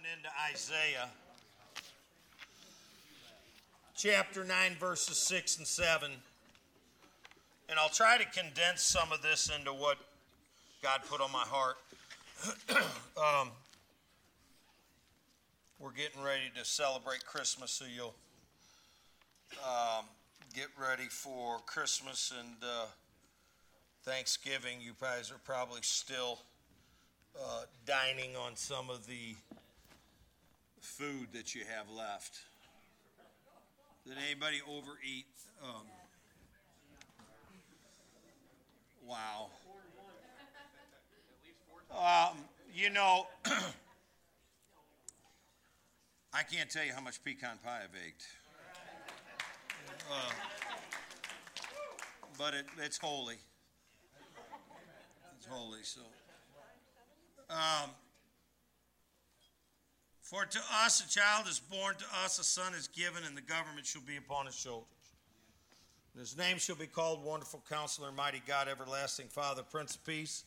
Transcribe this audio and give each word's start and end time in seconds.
going 0.00 0.12
into 0.16 0.28
Isaiah 0.52 1.08
chapter 3.96 4.44
9, 4.44 4.76
verses 4.78 5.16
6 5.18 5.58
and 5.58 5.66
7. 5.66 6.10
And 7.68 7.78
I'll 7.78 7.88
try 7.88 8.18
to 8.18 8.24
condense 8.24 8.82
some 8.82 9.12
of 9.12 9.22
this 9.22 9.50
into 9.56 9.72
what 9.72 9.98
God 10.82 11.00
put 11.08 11.20
on 11.20 11.32
my 11.32 11.44
heart. 11.44 11.76
um, 13.16 13.50
we're 15.78 15.92
getting 15.92 16.22
ready 16.22 16.50
to 16.56 16.64
celebrate 16.64 17.24
Christmas, 17.24 17.70
so 17.70 17.84
you'll 17.84 18.14
um, 19.64 20.04
get 20.54 20.68
ready 20.80 21.08
for 21.08 21.58
Christmas 21.66 22.32
and 22.38 22.56
uh, 22.62 22.86
Thanksgiving. 24.04 24.80
You 24.80 24.92
guys 25.00 25.30
are 25.30 25.40
probably 25.44 25.80
still 25.82 26.38
uh, 27.38 27.62
dining 27.86 28.36
on 28.36 28.56
some 28.56 28.88
of 28.88 29.06
the 29.06 29.34
food 30.80 31.28
that 31.32 31.54
you 31.54 31.62
have 31.76 31.88
left. 31.94 32.40
Did 34.06 34.16
anybody 34.26 34.60
overeat? 34.66 35.26
Um, 35.62 35.86
wow. 39.06 39.50
Um, 41.90 42.38
you 42.74 42.90
know, 42.90 43.26
I 46.32 46.42
can't 46.42 46.70
tell 46.70 46.84
you 46.84 46.92
how 46.92 47.00
much 47.00 47.22
pecan 47.24 47.58
pie 47.62 47.80
I've 47.84 47.90
ate. 48.06 48.26
Uh, 50.10 50.30
but 52.38 52.54
it, 52.54 52.66
it's 52.82 52.96
holy. 52.96 53.36
It's 55.36 55.46
holy, 55.46 55.80
so. 55.82 56.00
Um, 57.50 57.90
for 60.30 60.44
to 60.44 60.60
us 60.84 61.04
a 61.04 61.08
child 61.08 61.48
is 61.48 61.58
born, 61.58 61.96
to 61.96 62.04
us 62.24 62.38
a 62.38 62.44
son 62.44 62.72
is 62.74 62.86
given, 62.86 63.24
and 63.26 63.36
the 63.36 63.40
government 63.40 63.84
shall 63.84 64.02
be 64.02 64.16
upon 64.16 64.46
his 64.46 64.54
shoulders. 64.54 64.86
And 66.14 66.20
his 66.20 66.38
name 66.38 66.58
shall 66.58 66.76
be 66.76 66.86
called 66.86 67.24
Wonderful 67.24 67.64
Counselor, 67.68 68.12
Mighty 68.12 68.40
God, 68.46 68.68
Everlasting 68.68 69.26
Father, 69.26 69.64
Prince 69.68 69.96
of 69.96 70.06
Peace. 70.06 70.44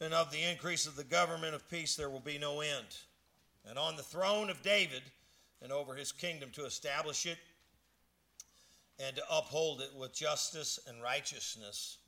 And 0.00 0.14
of 0.14 0.32
the 0.32 0.42
increase 0.42 0.86
of 0.86 0.96
the 0.96 1.04
government 1.04 1.54
of 1.54 1.68
peace 1.68 1.94
there 1.94 2.08
will 2.08 2.20
be 2.20 2.38
no 2.38 2.60
end. 2.60 2.86
And 3.68 3.78
on 3.78 3.96
the 3.96 4.02
throne 4.02 4.48
of 4.48 4.62
David 4.62 5.02
and 5.60 5.70
over 5.70 5.94
his 5.94 6.10
kingdom 6.10 6.48
to 6.54 6.64
establish 6.64 7.26
it 7.26 7.36
and 8.98 9.14
to 9.16 9.22
uphold 9.30 9.82
it 9.82 9.90
with 9.94 10.14
justice 10.14 10.78
and 10.88 11.02
righteousness 11.02 11.98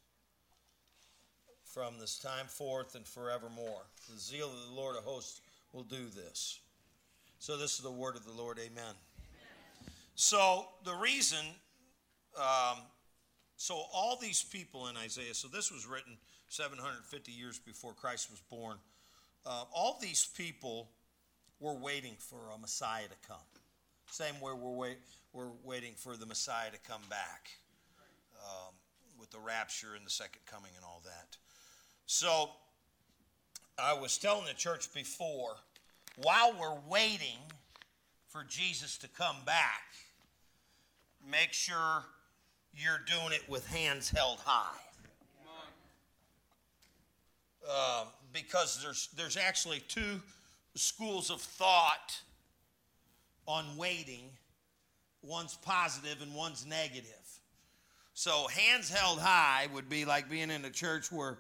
from 1.67 1.99
this 1.99 2.19
time 2.19 2.47
forth 2.47 2.95
and 2.95 3.07
forevermore. 3.07 3.83
The 4.11 4.19
zeal 4.19 4.49
of 4.49 4.71
the 4.71 4.75
Lord 4.75 4.97
of 4.97 5.05
hosts 5.05 5.43
will 5.73 5.85
do 5.85 6.07
this. 6.15 6.61
So, 7.39 7.57
this 7.57 7.75
is 7.75 7.81
the 7.81 7.91
word 7.91 8.17
of 8.17 8.25
the 8.25 8.33
Lord. 8.33 8.59
Amen. 8.59 8.71
Amen. 8.77 8.95
So, 10.15 10.67
the 10.85 10.95
reason, 10.95 11.45
um, 12.37 12.79
so 13.57 13.83
all 13.93 14.17
these 14.21 14.43
people 14.43 14.89
in 14.89 14.97
Isaiah, 14.97 15.35
so 15.35 15.49
this 15.49 15.73
was 15.73 15.87
written 15.87 16.17
750 16.49 17.33
years 17.33 17.59
before 17.59 17.95
Christ 17.95 18.31
was 18.31 18.41
born. 18.51 18.77
Uh, 19.47 19.65
all 19.75 19.99
these 20.01 20.27
people 20.27 20.91
were 21.61 21.75
waiting 21.75 22.15
for 22.19 22.39
a 22.55 22.59
Messiah 22.59 23.05
to 23.05 23.29
come. 23.29 23.39
Same 24.11 24.39
way 24.41 24.53
we're, 24.53 24.71
wait, 24.71 24.99
we're 25.33 25.53
waiting 25.65 25.95
for 25.97 26.17
the 26.17 26.27
Messiah 26.27 26.71
to 26.71 26.79
come 26.91 27.01
back 27.09 27.51
um, 28.45 28.75
with 29.19 29.31
the 29.31 29.39
rapture 29.39 29.95
and 29.97 30.05
the 30.05 30.11
second 30.11 30.43
coming 30.45 30.71
and 30.77 30.85
all 30.85 31.01
that. 31.05 31.37
So 32.07 32.51
I 33.79 33.95
was 33.95 34.19
telling 34.19 34.47
the 34.47 34.55
church 34.55 34.93
before, 34.93 35.57
while 36.17 36.55
we're 36.59 36.79
waiting 36.89 37.39
for 38.29 38.45
Jesus 38.45 38.99
to 38.99 39.09
come 39.09 39.37
back, 39.47 39.83
make 41.31 41.53
sure 41.53 42.05
you're 42.75 43.01
doing 43.07 43.33
it 43.33 43.49
with 43.49 43.67
hands 43.67 44.11
held 44.11 44.39
high. 44.45 44.79
Uh, 47.69 48.05
because 48.33 48.83
there's 48.83 49.09
there's 49.17 49.37
actually 49.37 49.81
two 49.87 50.21
schools 50.75 51.31
of 51.31 51.41
thought 51.41 52.21
on 53.47 53.77
waiting. 53.77 54.25
One's 55.23 55.55
positive 55.55 56.21
and 56.23 56.35
one's 56.35 56.67
negative. 56.67 57.23
So 58.15 58.49
hands 58.49 58.91
held 58.91 59.21
high 59.21 59.69
would 59.73 59.89
be 59.89 60.05
like 60.05 60.29
being 60.29 60.51
in 60.51 60.65
a 60.65 60.71
church 60.71 61.13
where 61.13 61.39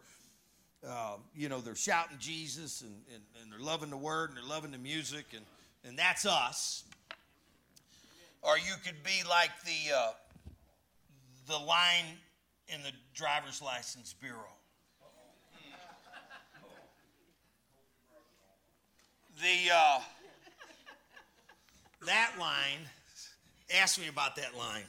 uh, 0.88 1.14
you 1.34 1.48
know, 1.48 1.60
they're 1.60 1.74
shouting 1.74 2.16
Jesus 2.18 2.82
and, 2.82 2.94
and, 3.14 3.22
and, 3.40 3.52
they're 3.52 3.64
loving 3.64 3.90
the 3.90 3.96
word 3.96 4.30
and 4.30 4.36
they're 4.36 4.44
loving 4.44 4.72
the 4.72 4.78
music, 4.78 5.26
and, 5.32 5.44
and 5.84 5.98
that's 5.98 6.26
us. 6.26 6.84
Or 8.42 8.58
you 8.58 8.74
could 8.84 9.02
be 9.04 9.22
like 9.28 9.50
the, 9.64 9.94
uh, 9.96 10.12
the 11.46 11.58
line 11.64 12.04
in 12.68 12.82
the 12.82 12.90
driver's 13.14 13.62
license 13.62 14.12
bureau. 14.12 14.38
The, 19.40 19.74
uh, 19.74 20.00
that 22.06 22.32
line, 22.38 22.88
ask 23.74 24.00
me 24.00 24.08
about 24.08 24.36
that 24.36 24.56
line. 24.56 24.84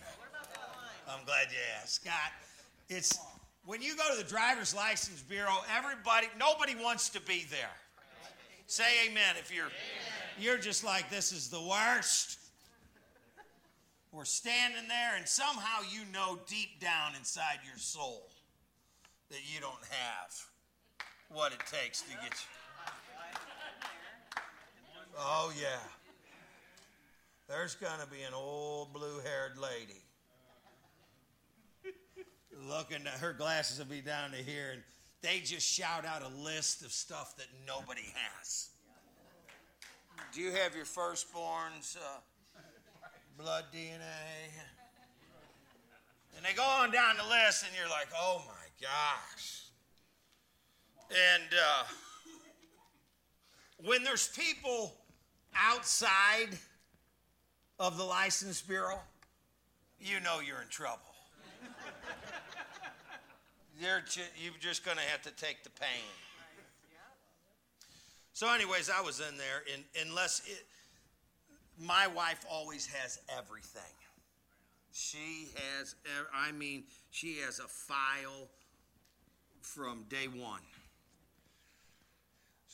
I'm 1.07 1.25
glad 1.25 1.47
you 1.51 1.57
asked. 1.81 1.95
Scott, 1.95 2.31
it's 2.89 3.19
when 3.65 3.81
you 3.81 3.95
go 3.95 4.03
to 4.11 4.21
the 4.21 4.29
driver's 4.29 4.75
license 4.75 5.21
bureau, 5.21 5.57
everybody, 5.75 6.27
nobody 6.37 6.75
wants 6.75 7.09
to 7.09 7.21
be 7.21 7.45
there. 7.49 7.71
Say 8.67 9.07
amen 9.07 9.35
if 9.39 9.53
you're, 9.53 9.71
you're 10.39 10.57
just 10.57 10.83
like, 10.83 11.09
this 11.09 11.31
is 11.31 11.49
the 11.49 11.61
worst. 11.61 12.39
We're 14.11 14.25
standing 14.25 14.87
there, 14.87 15.15
and 15.17 15.27
somehow 15.27 15.81
you 15.91 16.01
know 16.13 16.39
deep 16.47 16.79
down 16.79 17.15
inside 17.17 17.59
your 17.65 17.77
soul 17.77 18.29
that 19.29 19.39
you 19.51 19.59
don't 19.59 19.73
have 19.89 20.45
what 21.29 21.51
it 21.51 21.59
takes 21.71 22.01
to 22.01 22.09
get 22.09 22.31
you. 22.31 22.49
Oh, 25.17 25.51
yeah. 25.59 25.79
There's 27.47 27.75
going 27.75 27.99
to 28.01 28.07
be 28.07 28.21
an 28.21 28.33
old 28.33 28.93
blue 28.93 29.19
haired 29.23 29.57
lady 29.57 30.01
looking, 32.67 33.05
at 33.07 33.19
her 33.19 33.33
glasses 33.33 33.79
will 33.79 33.85
be 33.85 34.01
down 34.01 34.31
to 34.31 34.37
here, 34.37 34.71
and 34.73 34.81
they 35.21 35.39
just 35.39 35.67
shout 35.67 36.05
out 36.05 36.21
a 36.21 36.43
list 36.43 36.83
of 36.83 36.91
stuff 36.91 37.35
that 37.37 37.47
nobody 37.65 38.13
has. 38.13 38.69
Do 40.33 40.41
you 40.41 40.51
have 40.51 40.75
your 40.75 40.85
firstborn's 40.85 41.97
uh, 41.99 42.19
blood 43.37 43.65
DNA? 43.73 44.03
And 46.35 46.45
they 46.45 46.53
go 46.53 46.63
on 46.63 46.91
down 46.91 47.17
the 47.17 47.23
list, 47.23 47.65
and 47.65 47.71
you're 47.77 47.89
like, 47.89 48.07
oh 48.17 48.41
my 48.47 48.87
gosh. 48.87 49.63
And 51.09 51.49
uh, 51.53 51.83
when 53.85 54.03
there's 54.03 54.29
people 54.29 54.95
outside 55.55 56.57
of 57.79 57.97
the 57.97 58.03
license 58.03 58.61
bureau, 58.61 58.99
you 59.99 60.19
know 60.19 60.39
you're 60.45 60.61
in 60.61 60.69
trouble 60.69 61.13
you're, 63.83 64.01
you're 64.41 64.53
just 64.59 64.85
going 64.85 64.97
to 64.97 65.03
have 65.03 65.21
to 65.23 65.31
take 65.31 65.63
the 65.63 65.69
pain. 65.69 66.09
So, 68.33 68.51
anyways, 68.51 68.89
I 68.89 69.01
was 69.01 69.19
in 69.19 69.37
there, 69.37 69.63
and 69.71 69.83
unless 70.07 70.41
it, 70.47 70.65
my 71.79 72.07
wife 72.07 72.43
always 72.49 72.87
has 72.87 73.19
everything. 73.37 73.81
She 74.91 75.49
has, 75.55 75.95
I 76.33 76.51
mean, 76.51 76.83
she 77.11 77.37
has 77.45 77.59
a 77.59 77.67
file 77.67 78.47
from 79.61 80.05
day 80.09 80.27
one. 80.27 80.61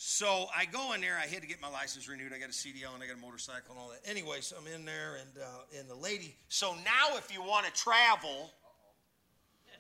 So 0.02 0.46
I 0.56 0.64
go 0.64 0.94
in 0.94 1.02
there. 1.02 1.18
I 1.22 1.28
had 1.28 1.42
to 1.42 1.48
get 1.48 1.62
my 1.62 1.70
license 1.70 2.08
renewed. 2.08 2.32
I 2.34 2.40
got 2.40 2.48
a 2.48 2.54
CDL 2.54 2.94
and 2.94 3.04
I 3.04 3.08
got 3.08 3.18
a 3.18 3.22
motorcycle 3.22 3.72
and 3.72 3.80
all 3.80 3.90
that. 3.90 4.10
Anyways, 4.10 4.54
I'm 4.58 4.66
in 4.74 4.86
there, 4.86 5.18
and 5.20 5.44
uh, 5.44 5.78
and 5.78 5.90
the 5.90 5.96
lady. 5.96 6.38
So 6.48 6.74
now, 6.86 7.18
if 7.18 7.34
you 7.34 7.42
want 7.42 7.66
to 7.66 7.72
travel, 7.74 8.50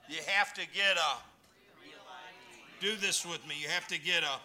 you 0.09 0.17
have 0.25 0.53
to 0.56 0.61
get 0.73 0.97
a. 0.97 1.17
Do 2.81 2.95
this 2.95 3.25
with 3.25 3.45
me. 3.47 3.56
You 3.61 3.69
have 3.69 3.88
to 3.88 4.00
get 4.00 4.23
a. 4.23 4.39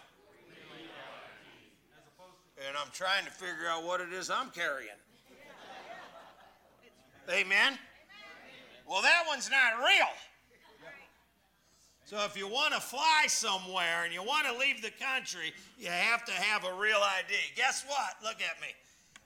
And 2.67 2.77
I'm 2.77 2.91
trying 2.93 3.25
to 3.25 3.31
figure 3.31 3.67
out 3.69 3.83
what 3.83 3.99
it 3.99 4.13
is 4.13 4.29
I'm 4.29 4.49
carrying. 4.51 4.89
Amen? 7.29 7.77
Well, 8.87 9.01
that 9.01 9.23
one's 9.27 9.49
not 9.49 9.79
real. 9.79 10.07
So 12.05 12.23
if 12.23 12.37
you 12.37 12.47
want 12.47 12.73
to 12.75 12.79
fly 12.79 13.25
somewhere 13.27 14.03
and 14.03 14.13
you 14.13 14.21
want 14.21 14.45
to 14.45 14.55
leave 14.59 14.83
the 14.83 14.91
country, 14.91 15.53
you 15.79 15.87
have 15.87 16.23
to 16.25 16.31
have 16.31 16.63
a 16.63 16.73
real 16.73 16.99
ID. 16.99 17.33
Guess 17.55 17.83
what? 17.87 18.15
Look 18.23 18.35
at 18.43 18.61
me. 18.61 18.67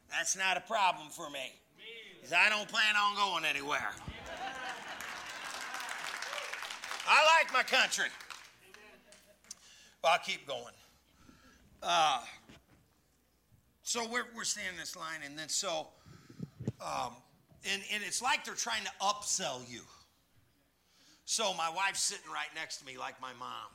That's 0.10 0.38
not 0.38 0.56
a 0.56 0.62
problem 0.62 1.10
for 1.10 1.30
me. 1.30 1.52
Because 2.16 2.34
I 2.34 2.50
don't 2.50 2.70
plan 2.70 2.96
on 2.96 3.16
going 3.16 3.44
anywhere. 3.44 3.92
I 7.12 7.26
like 7.40 7.52
my 7.52 7.64
country. 7.64 8.06
Well, 10.04 10.14
I'll 10.14 10.20
keep 10.20 10.48
going. 10.48 10.76
Uh, 11.82 12.22
so 13.82 14.08
we're, 14.08 14.26
we're 14.36 14.44
standing 14.44 14.74
in 14.74 14.80
this 14.80 14.96
line, 14.96 15.22
and 15.26 15.38
then 15.38 15.50
so, 15.50 15.88
um, 16.80 17.14
and, 17.74 17.82
and 17.92 18.04
it's 18.06 18.22
like 18.22 18.46
they're 18.46 18.54
trying 18.54 18.84
to 18.84 18.92
upsell 19.02 19.68
you. 19.68 19.82
So 21.26 21.52
my 21.56 21.70
wife's 21.76 22.02
sitting 22.02 22.32
right 22.32 22.50
next 22.54 22.78
to 22.78 22.86
me, 22.86 22.96
like 22.98 23.20
my 23.20 23.34
mom. 23.40 23.74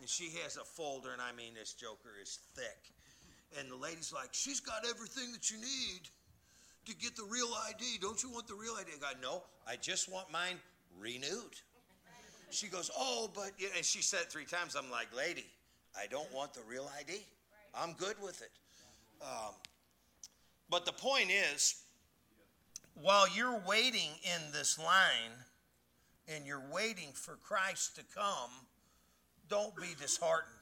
And 0.00 0.08
she 0.08 0.30
has 0.42 0.56
a 0.56 0.64
folder, 0.64 1.12
and 1.12 1.20
I 1.20 1.32
mean, 1.36 1.52
this 1.58 1.74
joker 1.74 2.10
is 2.22 2.38
thick. 2.54 2.90
And 3.58 3.70
the 3.70 3.76
lady's 3.76 4.12
like, 4.14 4.30
She's 4.32 4.60
got 4.60 4.86
everything 4.88 5.32
that 5.32 5.50
you 5.50 5.58
need 5.58 6.08
to 6.86 6.96
get 6.96 7.16
the 7.16 7.24
real 7.24 7.50
ID. 7.68 7.98
Don't 8.00 8.22
you 8.22 8.30
want 8.30 8.46
the 8.46 8.54
real 8.54 8.74
ID? 8.80 8.92
I 8.96 9.12
go, 9.12 9.18
No, 9.20 9.42
I 9.66 9.76
just 9.76 10.10
want 10.10 10.32
mine 10.32 10.56
renewed. 10.98 11.60
She 12.50 12.68
goes, 12.68 12.90
Oh, 12.96 13.30
but, 13.34 13.52
yeah. 13.58 13.68
and 13.76 13.84
she 13.84 14.02
said 14.02 14.20
it 14.22 14.32
three 14.32 14.44
times. 14.44 14.76
I'm 14.76 14.90
like, 14.90 15.14
Lady, 15.16 15.46
I 15.96 16.06
don't 16.06 16.32
want 16.34 16.54
the 16.54 16.60
real 16.68 16.90
ID. 16.98 17.24
I'm 17.74 17.92
good 17.94 18.16
with 18.22 18.42
it. 18.42 18.50
Um, 19.20 19.54
but 20.70 20.84
the 20.86 20.92
point 20.92 21.30
is, 21.30 21.82
while 22.94 23.26
you're 23.28 23.60
waiting 23.66 24.10
in 24.22 24.52
this 24.52 24.78
line 24.78 25.32
and 26.26 26.46
you're 26.46 26.62
waiting 26.72 27.08
for 27.12 27.36
Christ 27.36 27.96
to 27.96 28.02
come, 28.14 28.50
don't 29.48 29.74
be 29.76 29.94
disheartened 30.00 30.54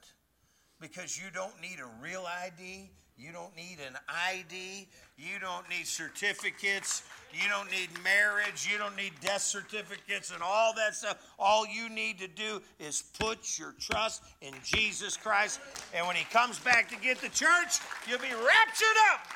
because 0.80 1.18
you 1.18 1.24
don't 1.32 1.60
need 1.60 1.78
a 1.80 2.02
real 2.02 2.24
ID. 2.44 2.90
You 3.18 3.32
don't 3.32 3.54
need 3.56 3.78
an 3.86 3.96
ID. 4.28 4.88
You 5.16 5.38
don't 5.40 5.66
need 5.70 5.86
certificates. 5.86 7.02
You 7.32 7.48
don't 7.48 7.70
need 7.70 7.88
marriage. 8.04 8.68
You 8.70 8.76
don't 8.76 8.94
need 8.94 9.12
death 9.22 9.40
certificates 9.40 10.30
and 10.30 10.42
all 10.42 10.74
that 10.74 10.94
stuff. 10.94 11.18
All 11.38 11.66
you 11.66 11.88
need 11.88 12.18
to 12.18 12.28
do 12.28 12.60
is 12.78 13.04
put 13.18 13.58
your 13.58 13.74
trust 13.80 14.22
in 14.42 14.52
Jesus 14.62 15.16
Christ. 15.16 15.60
And 15.94 16.06
when 16.06 16.16
He 16.16 16.24
comes 16.24 16.58
back 16.58 16.90
to 16.90 16.96
get 16.96 17.18
the 17.18 17.30
church, 17.30 17.78
you'll 18.06 18.18
be 18.18 18.34
raptured 18.34 18.96
up. 19.12 19.26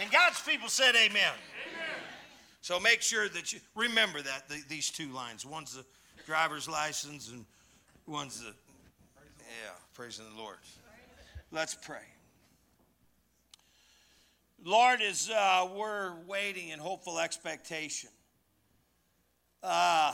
And 0.00 0.10
God's 0.10 0.40
people 0.42 0.68
said, 0.68 0.96
Amen. 0.96 1.12
Amen. 1.14 1.32
So 2.60 2.80
make 2.80 3.02
sure 3.02 3.28
that 3.28 3.52
you 3.52 3.60
remember 3.76 4.20
that, 4.20 4.48
the, 4.48 4.60
these 4.68 4.90
two 4.90 5.12
lines. 5.12 5.46
One's 5.46 5.76
the 5.76 5.84
driver's 6.26 6.68
license, 6.68 7.30
and 7.30 7.44
one's 8.08 8.40
the 8.40 8.52
yeah, 9.38 9.70
praising 9.94 10.24
the 10.34 10.42
Lord. 10.42 10.56
Let's 11.52 11.76
pray. 11.76 12.02
Lord, 14.66 15.00
as 15.00 15.30
uh, 15.30 15.68
we're 15.76 16.12
waiting 16.26 16.70
in 16.70 16.80
hopeful 16.80 17.20
expectation, 17.20 18.10
uh, 19.62 20.12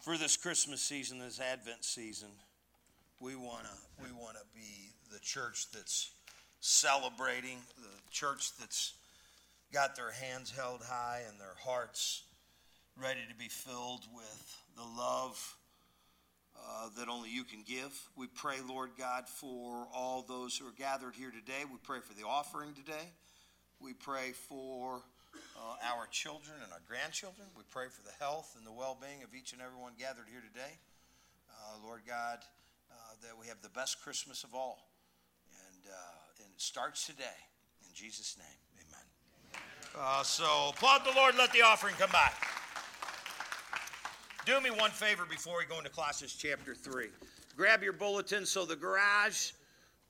for 0.00 0.18
this 0.18 0.36
Christmas 0.36 0.80
season, 0.80 1.20
this 1.20 1.38
Advent 1.38 1.84
season, 1.84 2.30
we 3.20 3.36
wanna 3.36 3.70
we 4.02 4.10
wanna 4.10 4.40
be 4.56 4.90
the 5.12 5.20
church 5.20 5.68
that's 5.72 6.10
celebrating, 6.58 7.58
the 7.80 8.10
church 8.10 8.50
that's 8.58 8.94
got 9.72 9.94
their 9.94 10.10
hands 10.10 10.50
held 10.50 10.82
high 10.82 11.22
and 11.28 11.38
their 11.38 11.54
hearts 11.64 12.24
ready 13.00 13.20
to 13.30 13.36
be 13.36 13.48
filled 13.48 14.02
with 14.12 14.56
the 14.74 15.00
love 15.00 15.54
uh, 16.64 16.88
that 16.98 17.08
only 17.08 17.30
you 17.30 17.44
can 17.44 17.62
give. 17.66 17.92
We 18.16 18.26
pray, 18.26 18.56
Lord 18.68 18.90
God, 18.98 19.28
for 19.28 19.86
all 19.94 20.24
those 20.26 20.56
who 20.56 20.66
are 20.66 20.74
gathered 20.76 21.14
here 21.14 21.30
today. 21.30 21.64
We 21.70 21.78
pray 21.82 22.00
for 22.00 22.14
the 22.14 22.26
offering 22.26 22.74
today. 22.74 23.12
We 23.80 23.92
pray 23.92 24.32
for 24.48 25.02
uh, 25.56 25.94
our 25.94 26.06
children 26.10 26.56
and 26.62 26.72
our 26.72 26.82
grandchildren. 26.88 27.46
We 27.56 27.64
pray 27.70 27.86
for 27.90 28.02
the 28.02 28.14
health 28.18 28.54
and 28.56 28.66
the 28.66 28.72
well 28.72 28.96
being 29.00 29.22
of 29.22 29.34
each 29.34 29.52
and 29.52 29.60
every 29.60 29.78
one 29.78 29.92
gathered 29.98 30.26
here 30.30 30.40
today. 30.40 30.78
Uh, 31.50 31.84
Lord 31.84 32.02
God, 32.06 32.38
uh, 32.90 32.94
that 33.22 33.38
we 33.38 33.46
have 33.48 33.60
the 33.62 33.70
best 33.70 34.00
Christmas 34.02 34.44
of 34.44 34.54
all. 34.54 34.88
And, 35.50 35.92
uh, 35.92 36.42
and 36.44 36.48
it 36.54 36.60
starts 36.60 37.06
today. 37.06 37.38
In 37.82 37.94
Jesus' 37.94 38.36
name, 38.38 38.46
amen. 38.80 40.24
so 40.24 40.70
applaud 40.70 41.02
the 41.04 41.14
Lord. 41.16 41.34
Let 41.36 41.52
the 41.52 41.62
offering 41.62 41.94
come 41.98 42.10
by. 42.12 42.30
Do 44.46 44.60
me 44.60 44.70
one 44.70 44.92
favor 44.92 45.26
before 45.28 45.58
we 45.58 45.64
go 45.64 45.76
into 45.76 45.90
Colossians 45.90 46.32
chapter 46.32 46.72
3. 46.72 47.08
Grab 47.56 47.82
your 47.82 47.92
bulletin. 47.92 48.46
So 48.46 48.64
the 48.64 48.76
garage 48.76 49.50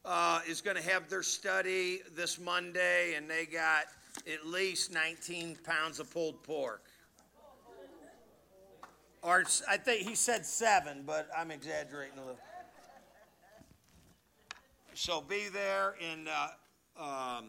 uh, 0.04 0.40
is 0.46 0.60
going 0.60 0.76
to 0.76 0.82
have 0.82 1.08
their 1.08 1.22
study 1.22 2.00
this 2.14 2.38
Monday, 2.38 3.14
and 3.14 3.30
they 3.30 3.46
got 3.46 3.84
at 4.30 4.46
least 4.46 4.92
19 4.92 5.56
pounds 5.64 6.00
of 6.00 6.12
pulled 6.12 6.42
pork. 6.42 6.82
Or 9.22 9.42
I 9.66 9.78
think 9.78 10.06
he 10.06 10.14
said 10.14 10.44
seven, 10.44 11.04
but 11.06 11.30
I'm 11.34 11.50
exaggerating 11.50 12.18
a 12.18 12.20
little. 12.20 12.38
So 14.92 15.22
be 15.22 15.48
there. 15.50 15.94
And 16.12 16.28
uh, 16.28 17.02
um, 17.02 17.44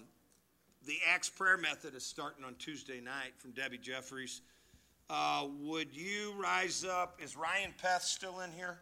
the 0.86 1.00
Acts 1.06 1.28
prayer 1.28 1.58
method 1.58 1.96
is 1.96 2.06
starting 2.06 2.46
on 2.46 2.56
Tuesday 2.56 3.02
night 3.02 3.34
from 3.40 3.52
Debbie 3.52 3.78
Jeffries. 3.78 4.40
Uh, 5.10 5.46
would 5.62 5.88
you 5.96 6.34
rise 6.38 6.84
up? 6.84 7.18
Is 7.24 7.38
Ryan 7.38 7.74
Peth 7.82 8.04
still 8.04 8.42
in 8.42 8.52
here? 8.52 8.80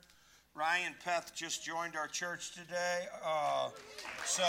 Ryan 0.56 0.96
Peth 1.06 1.36
just 1.36 1.64
joined 1.64 1.96
our 1.96 2.08
church 2.08 2.56
today. 2.56 3.06
Uh, 3.24 3.70
so, 4.26 4.44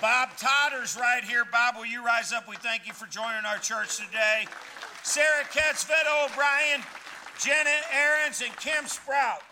Bob 0.00 0.30
Totter's 0.38 0.96
right 0.96 1.22
here. 1.22 1.44
Bob, 1.52 1.76
will 1.76 1.84
you 1.84 2.02
rise 2.02 2.32
up? 2.32 2.48
We 2.48 2.56
thank 2.56 2.86
you 2.86 2.94
for 2.94 3.06
joining 3.06 3.44
our 3.44 3.58
church 3.58 3.98
today. 3.98 4.46
Sarah 5.02 5.44
Katz, 5.52 5.84
O'Brien, 5.84 6.80
Jenna 7.38 7.70
Aarons, 7.92 8.40
and 8.40 8.56
Kim 8.56 8.86
Sprout. 8.86 9.42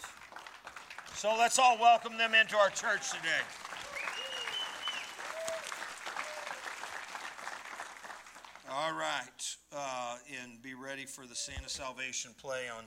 So 1.15 1.37
let's 1.39 1.59
all 1.59 1.77
welcome 1.79 2.17
them 2.17 2.33
into 2.35 2.57
our 2.57 2.71
church 2.71 3.11
today. 3.11 3.43
All 8.73 8.93
right. 8.93 9.57
Uh, 9.77 10.15
and 10.41 10.63
be 10.63 10.75
ready 10.75 11.05
for 11.05 11.27
the 11.27 11.35
Santa 11.35 11.69
Salvation 11.69 12.31
play 12.41 12.69
on 12.69 12.85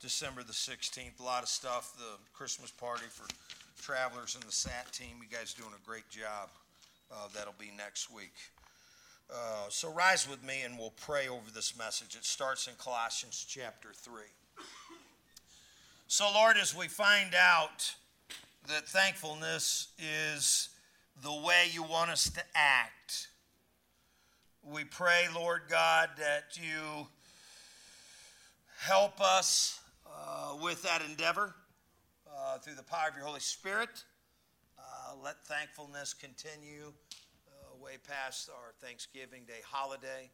December 0.00 0.42
the 0.42 0.52
16th. 0.52 1.20
A 1.20 1.22
lot 1.22 1.44
of 1.44 1.48
stuff. 1.48 1.94
The 1.96 2.18
Christmas 2.32 2.72
party 2.72 3.04
for 3.08 3.28
travelers 3.80 4.34
and 4.34 4.42
the 4.42 4.50
SAT 4.50 4.90
team. 4.90 5.18
You 5.22 5.28
guys 5.28 5.54
doing 5.54 5.70
a 5.72 5.88
great 5.88 6.08
job. 6.10 6.48
Uh, 7.12 7.28
that'll 7.32 7.54
be 7.60 7.70
next 7.76 8.12
week. 8.12 8.34
Uh, 9.32 9.68
so 9.68 9.92
rise 9.92 10.28
with 10.28 10.42
me 10.42 10.62
and 10.64 10.76
we'll 10.76 10.94
pray 11.00 11.28
over 11.28 11.48
this 11.54 11.78
message. 11.78 12.16
It 12.16 12.24
starts 12.24 12.66
in 12.66 12.74
Colossians 12.76 13.46
chapter 13.48 13.90
3. 13.94 14.22
So, 16.08 16.28
Lord, 16.34 16.56
as 16.60 16.76
we 16.76 16.88
find 16.88 17.36
out 17.36 17.94
that 18.66 18.88
thankfulness 18.88 19.92
is 19.96 20.70
the 21.22 21.30
way 21.30 21.66
you 21.72 21.84
want 21.84 22.10
us 22.10 22.28
to 22.30 22.42
act 22.56 23.28
we 24.62 24.84
pray, 24.84 25.24
Lord 25.34 25.62
God, 25.68 26.10
that 26.18 26.58
you 26.60 27.06
help 28.78 29.20
us 29.20 29.80
uh, 30.06 30.56
with 30.62 30.82
that 30.82 31.02
endeavor 31.08 31.54
uh, 32.28 32.58
through 32.58 32.74
the 32.74 32.82
power 32.82 33.08
of 33.08 33.16
your 33.16 33.24
Holy 33.24 33.40
Spirit. 33.40 34.04
Uh, 34.78 35.14
let 35.22 35.42
thankfulness 35.44 36.12
continue 36.12 36.92
uh, 37.48 37.82
way 37.82 37.92
past 38.06 38.50
our 38.50 38.72
Thanksgiving 38.86 39.42
Day 39.46 39.60
holiday 39.64 40.30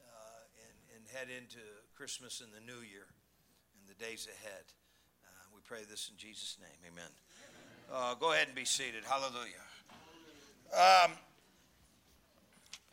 uh, 0.00 0.04
and, 0.66 0.96
and, 0.96 1.06
head 1.16 1.28
into 1.34 1.58
Christmas 1.94 2.40
and 2.40 2.50
the 2.52 2.60
New 2.60 2.80
Year 2.80 3.06
and 3.78 3.88
the 3.88 4.04
days 4.04 4.26
ahead. 4.26 4.64
Uh, 5.24 5.28
we 5.54 5.60
pray 5.64 5.80
this 5.88 6.10
in 6.10 6.16
Jesus' 6.16 6.58
name. 6.60 6.92
Amen. 6.92 8.16
go 8.18 8.32
ahead 8.32 8.48
and 8.48 8.56
be 8.56 8.64
seated. 8.64 9.04
Hallelujah. 9.04 9.62
Um, 10.74 11.12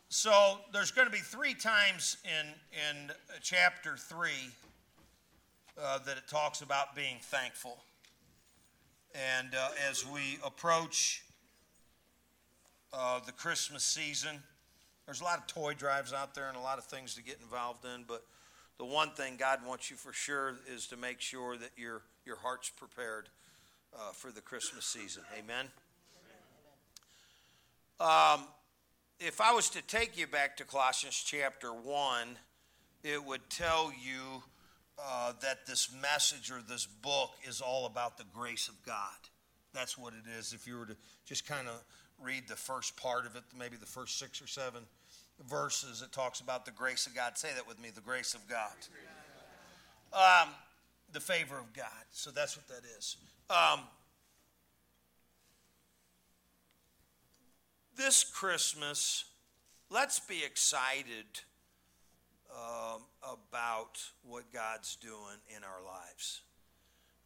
so 0.10 0.60
there's 0.72 0.92
going 0.92 1.08
to 1.08 1.12
be 1.12 1.20
three 1.20 1.54
times 1.54 2.18
in, 2.24 2.48
in 2.72 3.12
chapter 3.42 3.98
3 3.98 4.30
uh, 5.82 6.00
that 6.06 6.18
it 6.18 6.28
talks 6.30 6.62
about 6.62 6.96
being 6.96 7.18
thankful. 7.22 7.80
And 9.14 9.56
uh, 9.56 9.70
as 9.90 10.06
we 10.06 10.38
approach 10.46 11.24
uh, 12.94 13.20
the 13.26 13.32
Christmas 13.32 13.84
season, 13.84 14.42
there's 15.06 15.22
a 15.22 15.24
lot 15.24 15.40
of 15.40 15.48
toy 15.48 15.74
drives 15.74 16.14
out 16.14 16.34
there 16.36 16.48
and 16.50 16.58
a 16.58 16.62
lot 16.62 16.78
of 16.78 16.86
things 16.86 17.16
to 17.16 17.24
get 17.24 17.38
involved 17.42 17.86
in. 17.86 18.04
But 18.08 18.24
the 18.78 18.86
one 18.86 19.12
thing 19.12 19.36
God 19.38 19.60
wants 19.66 19.90
you 19.90 19.98
for 19.98 20.14
sure 20.14 20.56
is 20.74 20.88
to 20.88 20.98
make 20.98 21.22
sure 21.22 21.58
that 21.58 21.72
your, 21.78 22.02
your 22.26 22.38
heart's 22.38 22.70
prepared 22.70 23.30
uh, 23.94 24.12
for 24.12 24.32
the 24.32 24.42
Christmas 24.42 24.86
season. 24.86 25.24
Amen. 25.38 25.68
Um, 28.00 28.48
if 29.20 29.40
I 29.40 29.54
was 29.54 29.70
to 29.72 29.82
take 29.82 30.18
you 30.18 30.28
back 30.28 30.58
to 30.58 30.66
Colossians 30.66 31.16
chapter 31.16 31.70
1, 31.70 32.38
it 33.04 33.24
would 33.24 33.50
tell 33.50 33.92
you 33.92 34.44
uh, 35.04 35.34
that 35.42 35.66
this 35.66 35.90
message 36.02 36.52
or 36.52 36.62
this 36.68 36.86
book 36.86 37.32
is 37.48 37.62
all 37.62 37.86
about 37.86 38.18
the 38.18 38.26
grace 38.34 38.68
of 38.68 38.76
God. 38.86 39.16
That's 39.74 39.98
what 39.98 40.14
it 40.14 40.30
is. 40.38 40.54
If 40.54 40.68
you 40.68 40.78
were 40.78 40.86
to 40.86 40.96
just 41.26 41.46
kind 41.48 41.68
of 41.68 41.82
read 42.22 42.48
the 42.48 42.56
first 42.56 42.96
part 42.98 43.26
of 43.26 43.36
it, 43.36 43.44
maybe 43.58 43.78
the 43.78 43.86
first 43.86 44.20
six 44.20 44.42
or 44.42 44.48
seven 44.48 44.84
verses, 45.50 46.02
it 46.02 46.12
talks 46.12 46.40
about 46.40 46.66
the 46.66 46.72
grace 46.72 47.08
of 47.08 47.16
God. 47.16 47.38
Say 47.38 47.50
that 47.56 47.68
with 47.68 47.80
me 47.82 47.90
the 47.94 48.02
grace 48.02 48.34
of 48.34 48.48
God. 48.48 48.72
Um, 50.14 50.50
the 51.12 51.20
favor 51.20 51.58
of 51.58 51.74
God. 51.74 51.88
So 52.12 52.32
that's 52.32 52.56
what 52.56 52.68
that 52.70 52.88
is. 52.98 53.18
Um, 53.50 53.82
this 57.96 58.24
Christmas, 58.24 59.26
let's 59.90 60.20
be 60.20 60.44
excited 60.44 61.26
um, 62.52 63.02
about 63.24 64.02
what 64.24 64.52
God's 64.54 64.96
doing 64.98 65.40
in 65.56 65.64
our 65.64 65.84
lives. 65.86 66.42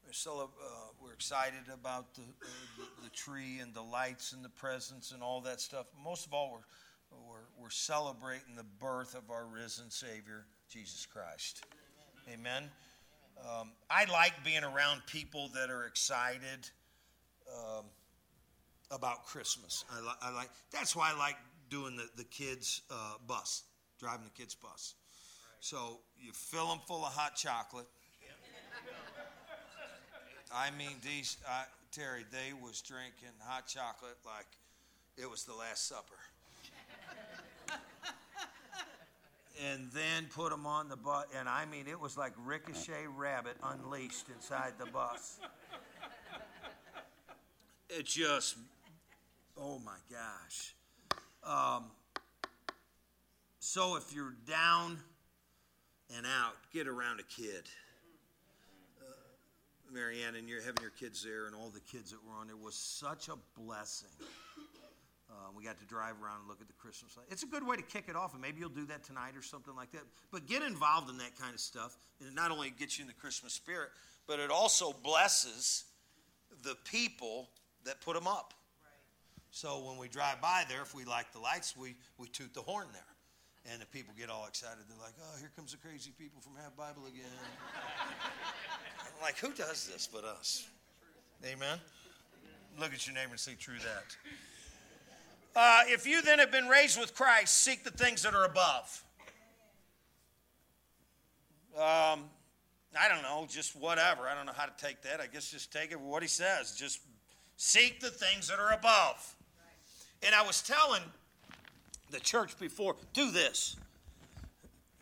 We're, 0.06 0.14
still, 0.14 0.50
uh, 0.62 0.68
we're 1.02 1.14
excited 1.14 1.70
about 1.74 2.16
the, 2.16 2.22
the, 2.22 3.04
the, 3.04 3.10
tree 3.10 3.60
and 3.62 3.74
the 3.74 3.82
lights 3.82 4.34
and 4.34 4.44
the 4.44 4.50
presents 4.50 5.12
and 5.12 5.22
all 5.22 5.42
that 5.42 5.62
stuff. 5.62 5.86
Most 6.04 6.26
of 6.26 6.34
all, 6.34 6.52
we're, 6.52 7.18
we're, 7.28 7.64
we're 7.64 7.70
celebrating 7.70 8.56
the 8.56 8.66
birth 8.80 9.16
of 9.16 9.30
our 9.30 9.46
risen 9.46 9.92
Savior, 9.92 10.46
Jesus 10.72 11.06
Christ. 11.06 11.64
Amen. 12.32 12.64
Um, 13.40 13.72
I 13.90 14.06
like 14.12 14.44
being 14.44 14.64
around 14.64 15.02
people 15.06 15.50
that 15.54 15.70
are 15.70 15.86
excited 15.86 16.70
um, 17.56 17.86
about 18.92 19.26
Christmas. 19.26 19.86
I, 19.92 20.02
li- 20.02 20.20
I, 20.22 20.34
like 20.34 20.50
that's 20.72 20.96
why 20.96 21.12
I 21.14 21.18
like 21.18 21.38
doing 21.70 21.96
the 21.96 22.10
the 22.18 22.24
kids 22.24 22.82
uh, 22.92 23.14
bus, 23.28 23.64
driving 24.00 24.26
the 24.26 24.42
kids 24.42 24.56
bus. 24.56 24.96
So 25.60 26.00
you 26.18 26.32
fill 26.34 26.70
them 26.70 26.80
full 26.88 27.04
of 27.04 27.14
hot 27.14 27.36
chocolate. 27.36 27.88
I 30.52 30.72
mean, 30.72 30.96
these 31.04 31.38
uh, 31.48 31.64
Terry, 31.92 32.26
they 32.32 32.54
was 32.54 32.82
drinking 32.82 33.36
hot 33.42 33.68
chocolate 33.68 34.18
like 34.26 34.48
it 35.18 35.30
was 35.30 35.44
the 35.44 35.54
Last 35.54 35.88
Supper. 35.88 36.16
and 39.72 39.90
then 39.94 40.28
put 40.34 40.50
them 40.50 40.66
on 40.66 40.90
the 40.90 40.96
bus, 40.96 41.26
and 41.38 41.48
I 41.48 41.66
mean, 41.66 41.86
it 41.88 42.00
was 42.00 42.18
like 42.18 42.34
Ricochet 42.46 43.06
Rabbit 43.16 43.58
unleashed 43.64 44.26
inside 44.34 44.74
the 44.80 44.86
bus. 44.88 45.40
It 47.92 48.06
just, 48.06 48.56
oh 49.62 49.80
my 49.86 49.98
gosh. 50.10 50.76
Um, 51.44 51.86
so 53.60 53.98
if 53.98 54.14
you're 54.14 54.36
down 54.48 54.98
and 56.16 56.26
out, 56.26 56.54
get 56.74 56.88
around 56.88 57.20
a 57.20 57.24
kid. 57.24 57.64
Uh, 59.02 59.06
Marianne, 59.94 60.36
and 60.36 60.48
you're 60.48 60.62
having 60.62 60.82
your 60.82 60.92
kids 60.92 61.24
there, 61.24 61.46
and 61.46 61.56
all 61.56 61.70
the 61.70 61.80
kids 61.82 62.12
that 62.12 62.18
were 62.26 62.40
on. 62.40 62.50
It 62.50 62.60
was 62.60 62.76
such 62.76 63.28
a 63.28 63.36
blessing. 63.60 64.10
Uh, 65.30 65.34
we 65.56 65.64
got 65.64 65.80
to 65.80 65.86
drive 65.86 66.16
around 66.24 66.40
and 66.40 66.48
look 66.48 66.60
at 66.60 66.68
the 66.68 66.74
Christmas 66.74 67.16
light. 67.16 67.28
It's 67.30 67.44
a 67.44 67.48
good 67.48 67.66
way 67.66 67.76
to 67.76 67.84
kick 67.84 68.06
it 68.08 68.16
off, 68.16 68.34
and 68.34 68.42
maybe 68.42 68.60
you'll 68.60 68.70
do 68.70 68.88
that 68.88 69.04
tonight 69.04 69.36
or 69.38 69.44
something 69.44 69.76
like 69.76 69.92
that. 69.92 70.02
But 70.32 70.48
get 70.48 70.64
involved 70.64 71.10
in 71.10 71.18
that 71.20 71.38
kind 71.40 71.54
of 71.54 71.60
stuff, 71.60 71.98
and 72.20 72.28
it 72.28 72.34
not 72.34 72.50
only 72.50 72.72
gets 72.72 72.98
you 72.98 73.04
in 73.04 73.08
the 73.08 73.14
Christmas 73.14 73.54
spirit, 73.54 73.90
but 74.26 74.40
it 74.40 74.50
also 74.50 74.94
blesses 75.04 75.86
the 76.64 76.76
people 76.84 77.50
that 77.86 78.02
put 78.02 78.16
them 78.16 78.28
up. 78.28 78.54
So 79.52 79.80
when 79.80 79.98
we 79.98 80.08
drive 80.08 80.42
by 80.42 80.64
there, 80.70 80.82
if 80.82 80.94
we 80.94 81.06
like 81.06 81.32
the 81.34 81.40
lights, 81.40 81.76
we, 81.76 81.96
we 82.18 82.28
toot 82.28 82.54
the 82.54 82.62
horn 82.62 82.88
there. 82.94 83.02
And 83.72 83.82
the 83.82 83.86
people 83.86 84.14
get 84.18 84.30
all 84.30 84.46
excited. 84.48 84.78
They're 84.88 84.98
like, 85.04 85.14
oh, 85.22 85.38
here 85.40 85.52
comes 85.56 85.72
the 85.72 85.78
crazy 85.78 86.12
people 86.18 86.42
from 86.42 86.54
Half 86.56 86.76
Bible 86.78 87.08
again. 87.08 87.26
I'm 89.00 89.22
like, 89.22 89.38
who 89.38 89.52
does 89.52 89.88
this 89.88 90.08
but 90.12 90.24
us? 90.24 90.68
Amen? 91.46 91.78
Look 92.80 92.94
at 92.94 93.06
your 93.06 93.16
neighbor 93.16 93.32
and 93.32 93.40
say, 93.40 93.56
true 93.60 93.76
that. 93.80 94.18
Uh, 95.56 95.82
if 95.88 96.08
you 96.08 96.22
then 96.22 96.40
have 96.40 96.52
been 96.52 96.68
raised 96.68 97.00
with 97.00 97.14
Christ, 97.14 97.62
seek 97.62 97.84
the 97.84 97.92
things 97.92 98.24
that 98.24 98.34
are 98.34 98.46
above. 98.46 99.04
Um, 101.76 102.24
I 102.98 103.08
don't 103.08 103.24
know, 103.24 103.46
just 103.50 103.76
whatever. 103.76 104.28
I 104.28 104.36
don't 104.36 104.46
know 104.46 104.54
how 104.56 104.66
to 104.66 104.74
take 104.78 105.02
that. 105.04 105.20
I 105.20 105.28
guess 105.28 105.52
just 105.52 105.72
take 105.72 105.92
it 105.92 106.00
what 106.00 106.22
he 106.22 106.28
says. 106.28 106.76
Just 106.76 107.02
seek 107.58 108.00
the 108.00 108.10
things 108.10 108.48
that 108.48 108.60
are 108.60 108.74
above. 108.74 109.36
And 110.24 110.36
I 110.36 110.42
was 110.44 110.62
telling 110.62 111.02
the 112.12 112.20
church 112.20 112.58
before, 112.60 112.96
do 113.14 113.32
this. 113.32 113.76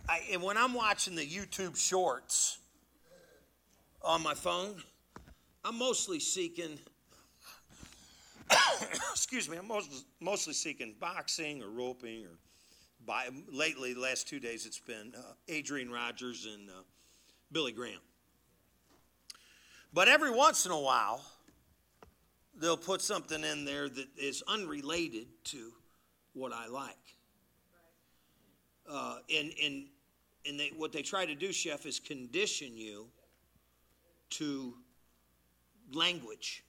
I, 0.07 0.21
and 0.31 0.41
when 0.41 0.57
I'm 0.57 0.73
watching 0.73 1.15
the 1.15 1.25
YouTube 1.25 1.75
shorts 1.75 2.59
on 4.01 4.23
my 4.23 4.33
phone, 4.33 4.75
I'm 5.65 5.77
mostly 5.77 6.19
seeking, 6.19 6.79
excuse 9.11 9.49
me, 9.49 9.57
I'm 9.57 9.67
most, 9.67 10.05
mostly 10.19 10.53
seeking 10.53 10.95
boxing 10.99 11.61
or 11.61 11.69
roping 11.69 12.25
or 12.25 12.37
by, 13.07 13.29
lately, 13.51 13.93
the 13.93 14.01
last 14.01 14.27
two 14.27 14.39
days, 14.39 14.65
it's 14.65 14.79
been 14.79 15.13
uh, 15.17 15.21
Adrian 15.47 15.89
Rogers 15.89 16.45
and 16.45 16.69
uh, 16.69 16.73
Billy 17.51 17.71
Graham. 17.71 18.01
But 19.93 20.09
every 20.09 20.29
once 20.29 20.65
in 20.65 20.73
a 20.73 20.79
while, 20.79 21.23
they'll 22.59 22.77
put 22.77 23.01
something 23.01 23.43
in 23.43 23.65
there 23.65 23.87
that 23.89 24.07
is 24.17 24.43
unrelated 24.47 25.27
to 25.45 25.71
what 26.33 26.53
I 26.53 26.67
like. 26.67 26.95
Uh, 28.89 29.17
and 29.35 29.51
and, 29.63 29.85
and 30.47 30.59
they, 30.59 30.71
what 30.75 30.91
they 30.91 31.01
try 31.01 31.25
to 31.25 31.35
do, 31.35 31.51
Chef, 31.51 31.85
is 31.85 31.99
condition 31.99 32.77
you 32.77 33.07
to 34.31 34.73
language. 35.93 36.63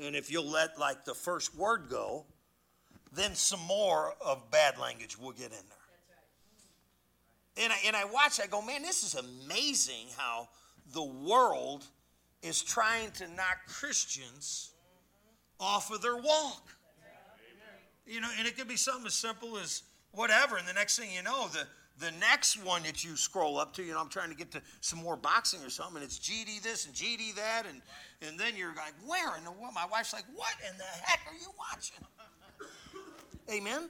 And 0.00 0.14
if 0.14 0.30
you'll 0.30 0.48
let 0.48 0.78
like 0.78 1.04
the 1.04 1.14
first 1.14 1.56
word 1.56 1.88
go, 1.90 2.24
then 3.12 3.34
some 3.34 3.60
more 3.60 4.14
of 4.24 4.50
bad 4.50 4.78
language 4.78 5.18
will 5.18 5.32
get 5.32 5.46
in 5.46 5.50
there. 5.50 5.78
And 7.64 7.72
I, 7.72 7.76
and 7.86 7.96
I 7.96 8.04
watch, 8.04 8.40
I 8.40 8.46
go, 8.46 8.62
man, 8.62 8.82
this 8.82 9.02
is 9.02 9.14
amazing 9.14 10.06
how 10.16 10.48
the 10.92 11.02
world 11.02 11.84
is 12.42 12.62
trying 12.62 13.10
to 13.12 13.26
knock 13.28 13.58
Christians 13.66 14.70
off 15.60 15.90
of 15.92 16.02
their 16.02 16.16
walk. 16.16 16.68
You 18.06 18.20
know, 18.20 18.28
and 18.38 18.46
it 18.46 18.56
could 18.56 18.68
be 18.68 18.76
something 18.76 19.06
as 19.06 19.14
simple 19.14 19.58
as 19.58 19.82
whatever, 20.12 20.56
and 20.56 20.66
the 20.66 20.72
next 20.72 20.98
thing 20.98 21.10
you 21.14 21.22
know, 21.22 21.48
the 21.48 21.66
the 22.00 22.12
next 22.20 22.64
one 22.64 22.84
that 22.84 23.04
you 23.04 23.16
scroll 23.16 23.58
up 23.58 23.74
to, 23.74 23.82
you 23.82 23.92
know, 23.92 24.00
I'm 24.00 24.08
trying 24.08 24.30
to 24.30 24.36
get 24.36 24.52
to 24.52 24.62
some 24.80 25.00
more 25.00 25.16
boxing 25.16 25.62
or 25.64 25.70
something, 25.70 25.96
and 25.96 26.04
it's 26.04 26.18
GD 26.18 26.62
this 26.62 26.86
and 26.86 26.94
GD 26.94 27.34
that, 27.34 27.64
and 27.68 27.82
and 28.26 28.38
then 28.38 28.56
you're 28.56 28.74
like, 28.74 28.94
where 29.06 29.36
in 29.36 29.44
the 29.44 29.50
world? 29.50 29.74
My 29.74 29.86
wife's 29.90 30.12
like, 30.12 30.24
what 30.34 30.54
in 30.70 30.76
the 30.78 30.84
heck 30.84 31.20
are 31.26 31.34
you 31.34 31.48
watching? 31.58 32.04
Amen. 33.50 33.88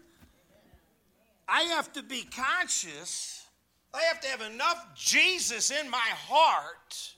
I 1.49 1.63
have 1.63 1.93
to 1.95 2.03
be 2.03 2.25
conscious. 2.25 3.47
I 3.95 4.03
have 4.03 4.21
to 4.21 4.29
have 4.29 4.43
enough 4.43 4.87
Jesus 4.95 5.71
in 5.71 5.89
my 5.91 5.99
heart 5.99 7.15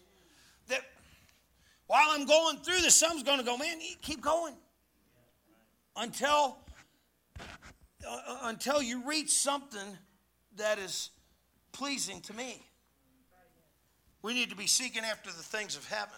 while 1.91 2.11
I'm 2.13 2.25
going 2.25 2.59
through 2.59 2.83
this, 2.83 2.95
someone's 2.95 3.25
going 3.25 3.41
to 3.41 3.45
go, 3.45 3.57
man, 3.57 3.79
keep 4.01 4.21
going 4.21 4.55
until 5.97 6.57
uh, 8.09 8.39
until 8.45 8.81
you 8.81 9.03
reach 9.05 9.31
something 9.31 9.99
that 10.57 10.79
is 10.79 11.11
pleasing 11.73 12.21
to 12.21 12.33
me. 12.33 12.63
We 14.23 14.35
need 14.35 14.51
to 14.51 14.57
be 14.57 14.69
seeking 14.69 15.03
after 15.03 15.31
the 15.31 15.43
things 15.43 15.77
of 15.77 15.85
heaven. 15.89 16.15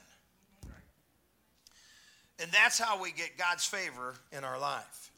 And 2.38 2.52
that's 2.52 2.78
how 2.78 3.00
we 3.00 3.10
get 3.10 3.38
God's 3.38 3.64
favor 3.64 4.16
in 4.30 4.44
our 4.44 4.60
life. 4.60 5.10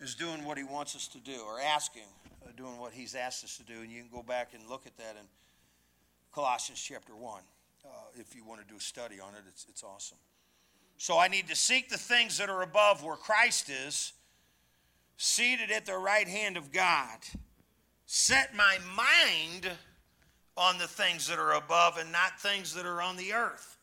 Is 0.00 0.14
doing 0.14 0.46
what 0.46 0.56
he 0.56 0.64
wants 0.64 0.96
us 0.96 1.08
to 1.08 1.18
do 1.18 1.42
or 1.46 1.60
asking, 1.60 2.08
uh, 2.42 2.52
doing 2.56 2.78
what 2.78 2.94
he's 2.94 3.14
asked 3.14 3.44
us 3.44 3.58
to 3.58 3.64
do. 3.64 3.82
And 3.82 3.92
you 3.92 4.00
can 4.00 4.10
go 4.10 4.22
back 4.22 4.54
and 4.54 4.66
look 4.66 4.86
at 4.86 4.96
that 4.96 5.16
in 5.20 5.26
Colossians 6.32 6.80
chapter 6.80 7.14
1. 7.14 7.42
Uh, 7.86 7.90
if 8.14 8.34
you 8.34 8.44
want 8.44 8.60
to 8.60 8.66
do 8.66 8.76
a 8.76 8.80
study 8.80 9.20
on 9.20 9.34
it, 9.34 9.42
it's, 9.48 9.66
it's 9.68 9.84
awesome. 9.84 10.18
So 10.98 11.18
I 11.18 11.28
need 11.28 11.46
to 11.48 11.56
seek 11.56 11.88
the 11.88 11.98
things 11.98 12.38
that 12.38 12.48
are 12.48 12.62
above 12.62 13.04
where 13.04 13.16
Christ 13.16 13.70
is, 13.70 14.12
seated 15.16 15.70
at 15.70 15.86
the 15.86 15.96
right 15.96 16.26
hand 16.26 16.56
of 16.56 16.72
God. 16.72 17.18
Set 18.06 18.54
my 18.56 18.78
mind 18.96 19.70
on 20.56 20.78
the 20.78 20.88
things 20.88 21.28
that 21.28 21.38
are 21.38 21.54
above 21.54 21.98
and 21.98 22.10
not 22.10 22.40
things 22.40 22.74
that 22.74 22.86
are 22.86 23.02
on 23.02 23.16
the 23.16 23.34
earth. 23.34 23.76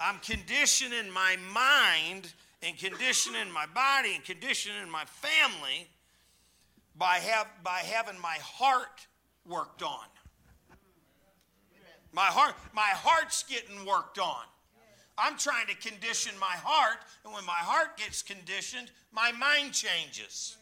I'm 0.00 0.18
conditioning 0.20 1.10
my 1.10 1.36
mind 1.52 2.32
and 2.62 2.78
conditioning 2.78 3.50
my 3.52 3.66
body 3.66 4.14
and 4.14 4.24
conditioning 4.24 4.88
my 4.90 5.04
family 5.04 5.88
by, 6.96 7.16
have, 7.16 7.46
by 7.62 7.78
having 7.80 8.20
my 8.20 8.38
heart 8.40 9.06
worked 9.46 9.82
on. 9.82 10.06
My 12.14 12.26
heart, 12.26 12.54
my 12.72 12.82
heart's 12.82 13.42
getting 13.42 13.84
worked 13.84 14.18
on. 14.20 14.44
I'm 15.18 15.36
trying 15.36 15.66
to 15.66 15.74
condition 15.74 16.32
my 16.40 16.46
heart, 16.46 16.98
and 17.24 17.34
when 17.34 17.44
my 17.44 17.52
heart 17.52 17.96
gets 17.96 18.22
conditioned, 18.22 18.90
my 19.12 19.32
mind 19.32 19.72
changes. 19.72 20.56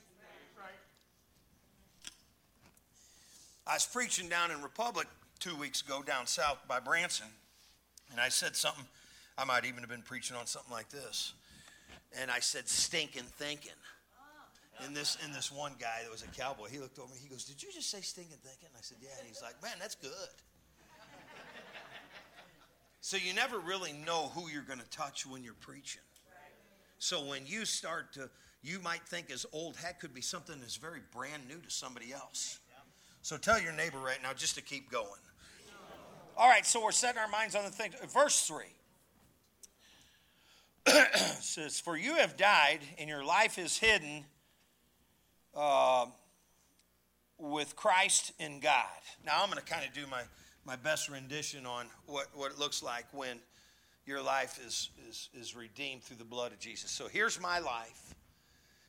I 3.67 3.75
was 3.75 3.87
preaching 3.87 4.29
down 4.29 4.51
in 4.51 4.61
Republic 4.63 5.07
two 5.39 5.55
weeks 5.55 5.83
ago, 5.83 6.03
down 6.03 6.27
south 6.27 6.59
by 6.67 6.81
Branson, 6.81 7.29
and 8.11 8.19
I 8.21 8.29
said 8.29 8.57
something. 8.57 8.85
I 9.39 9.45
might 9.45 9.65
even 9.65 9.81
have 9.81 9.89
been 9.89 10.03
preaching 10.03 10.37
on 10.37 10.47
something 10.47 10.73
like 10.73 10.89
this, 10.89 11.35
and 12.19 12.31
I 12.31 12.41
said 12.41 12.69
stinking 12.69 13.23
thinking. 13.23 13.73
And 14.81 14.97
this 14.97 15.17
and 15.23 15.35
this 15.35 15.53
one 15.53 15.75
guy 15.79 16.01
that 16.03 16.11
was 16.11 16.23
a 16.23 16.29
cowboy, 16.29 16.69
he 16.69 16.79
looked 16.79 16.99
over 16.99 17.13
me. 17.13 17.21
He 17.23 17.29
goes, 17.29 17.45
"Did 17.45 17.63
you 17.63 17.71
just 17.73 17.91
say 17.91 18.01
stinking 18.01 18.39
thinking?" 18.39 18.69
And 18.69 18.77
I 18.77 18.81
said, 18.81 18.97
"Yeah." 19.01 19.17
And 19.19 19.29
he's 19.29 19.43
like, 19.43 19.63
"Man, 19.63 19.79
that's 19.79 19.95
good." 19.95 20.11
So 23.13 23.19
you 23.19 23.35
never 23.35 23.59
really 23.59 23.93
know 23.93 24.31
who 24.35 24.49
you're 24.49 24.63
going 24.63 24.79
to 24.79 24.89
touch 24.89 25.27
when 25.27 25.45
you're 25.45 25.53
preaching. 25.53 26.01
So 26.99 27.23
when 27.23 27.43
you 27.45 27.67
start 27.67 28.15
to, 28.15 28.31
you 28.63 28.79
might 28.79 29.03
think 29.03 29.31
as 29.31 29.45
old 29.53 29.77
hat 29.77 30.01
could 30.01 30.15
be 30.15 30.23
something 30.23 30.59
that's 30.59 30.77
very 30.77 31.01
brand 31.15 31.47
new 31.47 31.59
to 31.59 31.69
somebody 31.71 32.15
else. 32.15 32.59
So 33.21 33.37
tell 33.37 33.61
your 33.61 33.75
neighbor 33.75 33.99
right 33.99 34.17
now 34.23 34.33
just 34.33 34.55
to 34.55 34.63
keep 34.63 34.91
going. 34.91 35.21
All 36.39 36.49
right, 36.49 36.65
so 36.65 36.83
we're 36.83 36.91
setting 36.91 37.21
our 37.21 37.29
minds 37.29 37.55
on 37.55 37.65
the 37.65 37.71
thing. 37.71 37.93
Verse 38.09 38.47
3 38.47 38.65
says, 41.41 41.79
For 41.79 41.99
you 41.99 42.15
have 42.15 42.39
died, 42.39 42.79
and 42.97 43.11
your 43.11 43.27
life 43.27 43.59
is 43.59 43.77
hidden 43.77 44.25
uh, 45.55 46.07
with 47.37 47.77
Christ 47.77 48.33
in 48.39 48.59
God. 48.61 48.87
Now, 49.27 49.43
I'm 49.43 49.51
going 49.51 49.63
to 49.63 49.71
kind 49.71 49.87
of 49.87 49.93
do 49.93 50.07
my, 50.11 50.23
my 50.65 50.77
best 50.77 51.09
rendition 51.09 51.67
on 51.67 51.87
what, 52.07 52.29
what 52.35 52.53
it 52.53 52.59
looks 52.59 52.83
like 52.83 53.07
when 53.13 53.39
your 54.07 54.23
life 54.23 54.61
is, 54.65 54.91
is, 55.09 55.29
is 55.35 55.57
redeemed 55.57 56.03
through 56.03 56.17
the 56.17 56.25
blood 56.25 56.53
of 56.53 56.59
Jesus. 56.59 56.91
So 56.91 57.09
here's 57.09 57.41
my 57.41 57.59
life. 57.59 58.15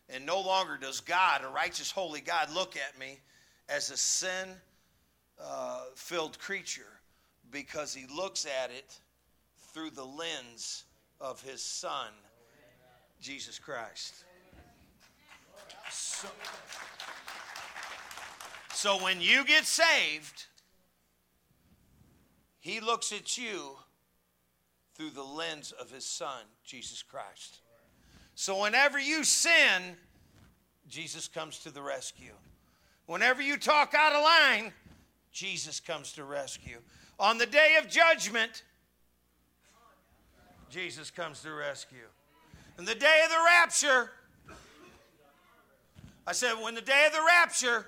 And 0.10 0.26
no 0.26 0.42
longer 0.42 0.78
does 0.78 1.00
God, 1.00 1.42
a 1.44 1.48
righteous, 1.48 1.90
holy 1.90 2.22
God, 2.22 2.54
look 2.54 2.76
at 2.76 3.00
me 3.00 3.20
as 3.70 3.90
a 3.90 3.98
sin 3.98 4.50
uh, 5.42 5.82
filled 5.96 6.38
creature 6.40 6.82
because 7.52 7.94
he 7.94 8.06
looks 8.14 8.46
at 8.46 8.70
it 8.72 9.00
through 9.74 9.92
the 9.92 10.04
lens 10.04 10.84
of 11.22 11.42
his 11.42 11.62
son, 11.62 12.10
Jesus 13.22 13.58
Christ. 13.58 14.26
So, 15.90 16.28
so 18.74 19.04
when 19.04 19.22
you 19.22 19.46
get 19.46 19.66
saved, 19.66 20.46
he 22.64 22.80
looks 22.80 23.12
at 23.12 23.38
you 23.38 23.76
through 24.96 25.10
the 25.10 25.22
lens 25.22 25.74
of 25.74 25.92
his 25.92 26.06
son, 26.06 26.44
Jesus 26.64 27.04
Christ. 27.04 27.60
So 28.36 28.62
whenever 28.62 28.98
you 28.98 29.26
sin, 29.26 29.98
Jesus 30.88 31.28
comes 31.28 31.60
to 31.60 31.72
the 31.72 31.82
rescue. 31.82 32.32
Whenever 33.06 33.42
you 33.42 33.58
talk 33.58 33.94
out 33.94 34.14
of 34.14 34.24
line, 34.24 34.72
Jesus 35.34 35.82
comes 35.82 36.14
to 36.14 36.24
rescue. 36.24 36.78
On 37.20 37.38
the 37.38 37.46
day 37.46 37.76
of 37.82 37.90
judgment, 37.90 38.64
Jesus 40.70 41.12
comes 41.12 41.42
to 41.42 41.52
rescue. 41.52 42.08
And 42.78 42.88
the 42.88 42.96
day 42.96 43.24
of 43.26 43.30
the 43.30 43.44
rapture, 43.46 44.12
I 46.26 46.32
said, 46.32 46.54
when 46.54 46.76
the 46.76 46.82
day 46.82 47.04
of 47.08 47.12
the 47.12 47.26
rapture, 47.28 47.88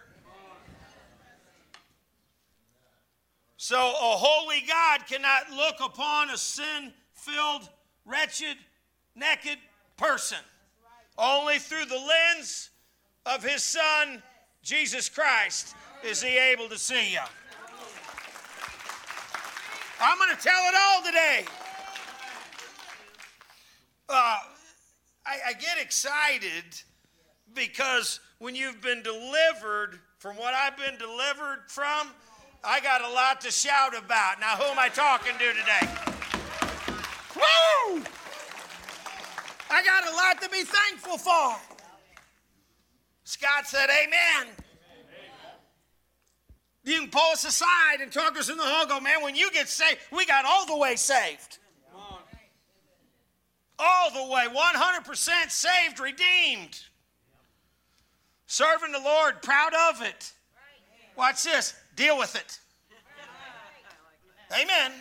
so 3.65 3.79
a 3.79 4.15
holy 4.15 4.62
God 4.67 5.07
cannot 5.07 5.50
look 5.50 5.77
upon 5.84 6.29
a 6.29 6.38
sin 6.38 6.93
filled, 7.15 7.67
wretched, 8.05 8.57
naked 9.15 9.57
person. 9.98 10.38
Only 11.17 11.57
through 11.57 11.86
the 11.86 11.98
lens 11.98 12.69
of 13.25 13.43
his 13.43 13.63
son, 13.63 14.22
Jesus 14.62 15.10
Christ, 15.10 15.75
is 16.03 16.22
he 16.22 16.38
able 16.38 16.69
to 16.69 16.77
see 16.77 17.13
you. 17.13 17.22
I'm 20.00 20.19
going 20.19 20.36
to 20.36 20.43
tell 20.43 20.63
it 20.67 20.75
all 20.79 21.01
today. 21.03 21.45
Uh, 24.07 24.38
I, 25.25 25.38
I 25.48 25.53
get 25.53 25.79
excited 25.81 26.65
because 27.55 28.19
when 28.38 28.53
you've 28.53 28.81
been 28.81 29.01
delivered 29.01 30.01
from 30.19 30.36
what 30.36 30.53
I've 30.53 30.77
been 30.77 31.00
delivered 31.00 31.63
from, 31.67 32.12
I 32.65 32.79
got 32.79 33.01
a 33.01 33.10
lot 33.10 33.41
to 33.41 33.51
shout 33.51 33.95
about. 33.95 34.39
Now, 34.39 34.55
who 34.57 34.63
am 34.63 34.79
I 34.79 34.89
talking 34.89 35.34
to 35.34 35.53
today? 35.53 35.88
Woo! 37.36 38.03
I 39.69 39.84
got 39.84 40.12
a 40.12 40.15
lot 40.15 40.41
to 40.41 40.50
be 40.50 40.63
thankful 40.63 41.17
for. 41.17 41.55
Scott 43.24 43.68
said, 43.68 43.90
Amen. 43.90 44.53
You 46.83 47.00
can 47.00 47.09
pull 47.09 47.31
us 47.31 47.44
aside 47.46 48.01
and 48.01 48.11
talk 48.11 48.37
us 48.37 48.50
in 48.50 48.57
the 48.57 48.63
hall. 48.63 48.85
Go, 48.85 49.00
man, 49.00 49.24
when 49.24 49.35
you 49.35 49.51
get 49.51 49.68
saved, 49.68 50.00
we 50.11 50.25
got 50.25 50.46
all 50.46 50.66
the 50.68 50.77
way 50.77 50.96
saved. 50.96 51.57
All 53.77 54.11
the 54.11 54.31
way, 54.31 54.46
100% 54.48 55.51
saved, 55.51 56.00
redeemed. 56.00 56.79
Serving 58.46 58.92
the 58.92 59.00
Lord, 59.00 59.42
proud 59.42 59.74
of 59.90 60.01
it. 60.01 60.31
Watch 61.18 61.44
this, 61.44 61.74
deal 61.96 62.18
with 62.18 62.36
it. 62.36 62.60
Amen. 64.51 64.92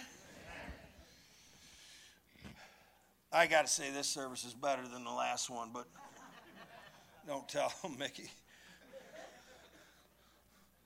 I 3.32 3.46
got 3.46 3.66
to 3.66 3.72
say, 3.72 3.90
this 3.90 4.06
service 4.06 4.44
is 4.44 4.54
better 4.54 4.86
than 4.86 5.04
the 5.04 5.10
last 5.10 5.50
one, 5.50 5.70
but 5.72 5.86
don't 7.26 7.48
tell 7.48 7.72
them, 7.82 7.96
Mickey. 7.98 8.30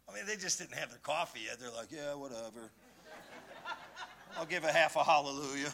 I 0.09 0.14
mean, 0.14 0.25
they 0.27 0.37
just 0.37 0.59
didn't 0.59 0.75
have 0.75 0.88
their 0.88 0.99
coffee 1.01 1.40
yet. 1.47 1.61
They're 1.61 1.71
like, 1.71 1.92
yeah, 1.92 2.14
whatever. 2.14 2.71
I'll 4.37 4.47
give 4.47 4.64
a 4.64 4.73
half 4.73 4.97
a 4.97 5.05
hallelujah. 5.05 5.73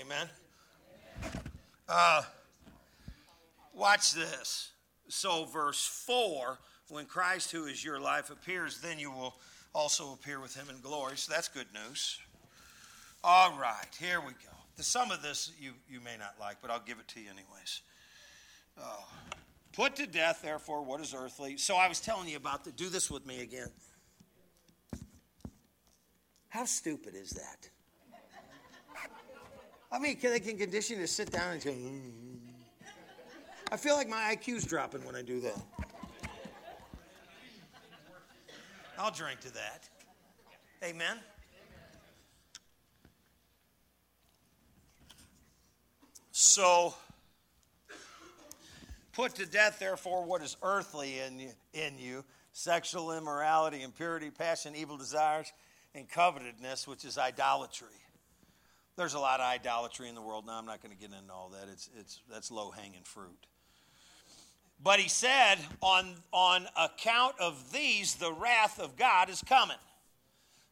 Amen. 0.00 0.28
Uh, 1.88 2.22
watch 3.74 4.12
this. 4.12 4.70
So, 5.08 5.44
verse 5.44 5.86
4 6.06 6.58
when 6.88 7.06
Christ, 7.06 7.50
who 7.50 7.66
is 7.66 7.84
your 7.84 7.98
life, 7.98 8.30
appears, 8.30 8.80
then 8.80 8.98
you 8.98 9.10
will 9.10 9.34
also 9.74 10.12
appear 10.12 10.40
with 10.40 10.54
him 10.54 10.66
in 10.70 10.80
glory. 10.80 11.16
So, 11.16 11.32
that's 11.32 11.48
good 11.48 11.66
news. 11.72 12.18
All 13.24 13.58
right, 13.58 13.88
here 13.98 14.20
we 14.20 14.32
go. 14.32 14.54
The, 14.76 14.82
Some 14.82 15.10
of 15.10 15.22
this 15.22 15.52
you, 15.60 15.72
you 15.88 16.00
may 16.00 16.16
not 16.18 16.34
like, 16.38 16.58
but 16.62 16.70
I'll 16.70 16.82
give 16.84 16.98
it 16.98 17.08
to 17.08 17.20
you 17.20 17.26
anyways. 17.30 17.80
Oh. 18.78 19.04
Put 19.72 19.96
to 19.96 20.06
death, 20.06 20.40
therefore, 20.42 20.82
what 20.82 21.00
is 21.00 21.14
earthly. 21.14 21.58
So 21.58 21.76
I 21.76 21.86
was 21.86 22.00
telling 22.00 22.28
you 22.28 22.36
about 22.36 22.64
the. 22.64 22.72
Do 22.72 22.88
this 22.88 23.10
with 23.10 23.26
me 23.26 23.42
again. 23.42 23.68
How 26.48 26.64
stupid 26.64 27.14
is 27.14 27.30
that? 27.30 27.68
I 29.92 29.98
mean, 29.98 30.16
can 30.16 30.30
they 30.30 30.40
can 30.40 30.56
condition 30.56 30.96
you 30.96 31.02
to 31.02 31.08
sit 31.08 31.30
down 31.30 31.52
and 31.52 31.62
go. 31.62 31.70
Mm. 31.70 32.25
I 33.70 33.76
feel 33.76 33.96
like 33.96 34.08
my 34.08 34.36
IQ's 34.36 34.64
dropping 34.64 35.04
when 35.04 35.16
I 35.16 35.22
do 35.22 35.40
that. 35.40 35.60
I'll 38.98 39.10
drink 39.10 39.40
to 39.40 39.52
that. 39.54 39.88
Amen. 40.84 41.18
So, 46.30 46.94
put 49.12 49.34
to 49.36 49.46
death, 49.46 49.78
therefore, 49.78 50.24
what 50.24 50.42
is 50.42 50.56
earthly 50.62 51.18
in 51.18 51.38
you, 51.38 51.50
in 51.72 51.98
you 51.98 52.24
sexual 52.52 53.12
immorality, 53.12 53.82
impurity, 53.82 54.30
passion, 54.30 54.74
evil 54.76 54.96
desires, 54.96 55.52
and 55.94 56.08
covetousness, 56.08 56.86
which 56.86 57.04
is 57.04 57.18
idolatry. 57.18 57.88
There's 58.96 59.14
a 59.14 59.18
lot 59.18 59.40
of 59.40 59.46
idolatry 59.46 60.08
in 60.08 60.14
the 60.14 60.22
world. 60.22 60.46
Now, 60.46 60.54
I'm 60.58 60.64
not 60.64 60.82
going 60.82 60.94
to 60.94 60.98
get 60.98 61.10
into 61.16 61.32
all 61.32 61.50
that. 61.50 61.68
It's, 61.70 61.90
it's, 61.98 62.20
that's 62.30 62.50
low 62.50 62.70
hanging 62.70 63.02
fruit. 63.04 63.46
But 64.82 65.00
he 65.00 65.08
said, 65.08 65.56
on, 65.80 66.14
on 66.32 66.66
account 66.76 67.34
of 67.40 67.72
these, 67.72 68.14
the 68.14 68.32
wrath 68.32 68.78
of 68.78 68.96
God 68.96 69.30
is 69.30 69.42
coming. 69.42 69.76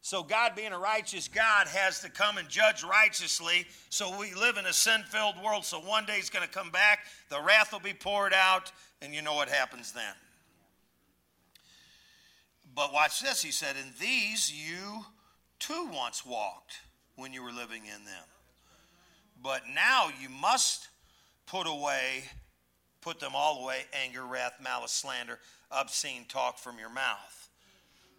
So, 0.01 0.21
God, 0.21 0.51
being 0.55 0.71
a 0.71 0.77
righteous 0.77 1.27
God, 1.27 1.67
has 1.67 2.01
to 2.01 2.11
come 2.11 2.37
and 2.37 2.47
judge 2.47 2.83
righteously. 2.83 3.65
So, 3.89 4.19
we 4.19 4.35
live 4.35 4.57
in 4.57 4.67
a 4.67 4.73
sin 4.73 5.01
filled 5.09 5.33
world. 5.43 5.65
So, 5.65 5.79
one 5.79 6.05
day 6.05 6.17
He's 6.17 6.29
going 6.29 6.47
to 6.47 6.53
come 6.53 6.69
back, 6.69 6.99
the 7.29 7.41
wrath 7.41 7.73
will 7.73 7.79
be 7.79 7.93
poured 7.93 8.31
out, 8.31 8.71
and 9.01 9.15
you 9.15 9.23
know 9.23 9.33
what 9.33 9.49
happens 9.49 9.93
then. 9.93 10.13
But 12.75 12.93
watch 12.93 13.21
this. 13.21 13.41
He 13.41 13.51
said, 13.51 13.77
In 13.77 13.93
these 13.99 14.53
you 14.53 15.05
too 15.57 15.89
once 15.91 16.23
walked 16.23 16.81
when 17.15 17.33
you 17.33 17.41
were 17.41 17.51
living 17.51 17.83
in 17.85 18.05
them. 18.05 18.23
But 19.41 19.63
now 19.73 20.09
you 20.21 20.29
must 20.29 20.89
put 21.47 21.67
away, 21.67 22.25
put 23.05 23.19
them 23.19 23.33
all 23.35 23.63
away 23.63 23.85
anger, 24.03 24.25
wrath, 24.25 24.55
malice, 24.61 24.91
slander, 24.91 25.37
obscene 25.69 26.25
talk 26.27 26.57
from 26.57 26.79
your 26.79 26.89
mouth. 26.89 27.49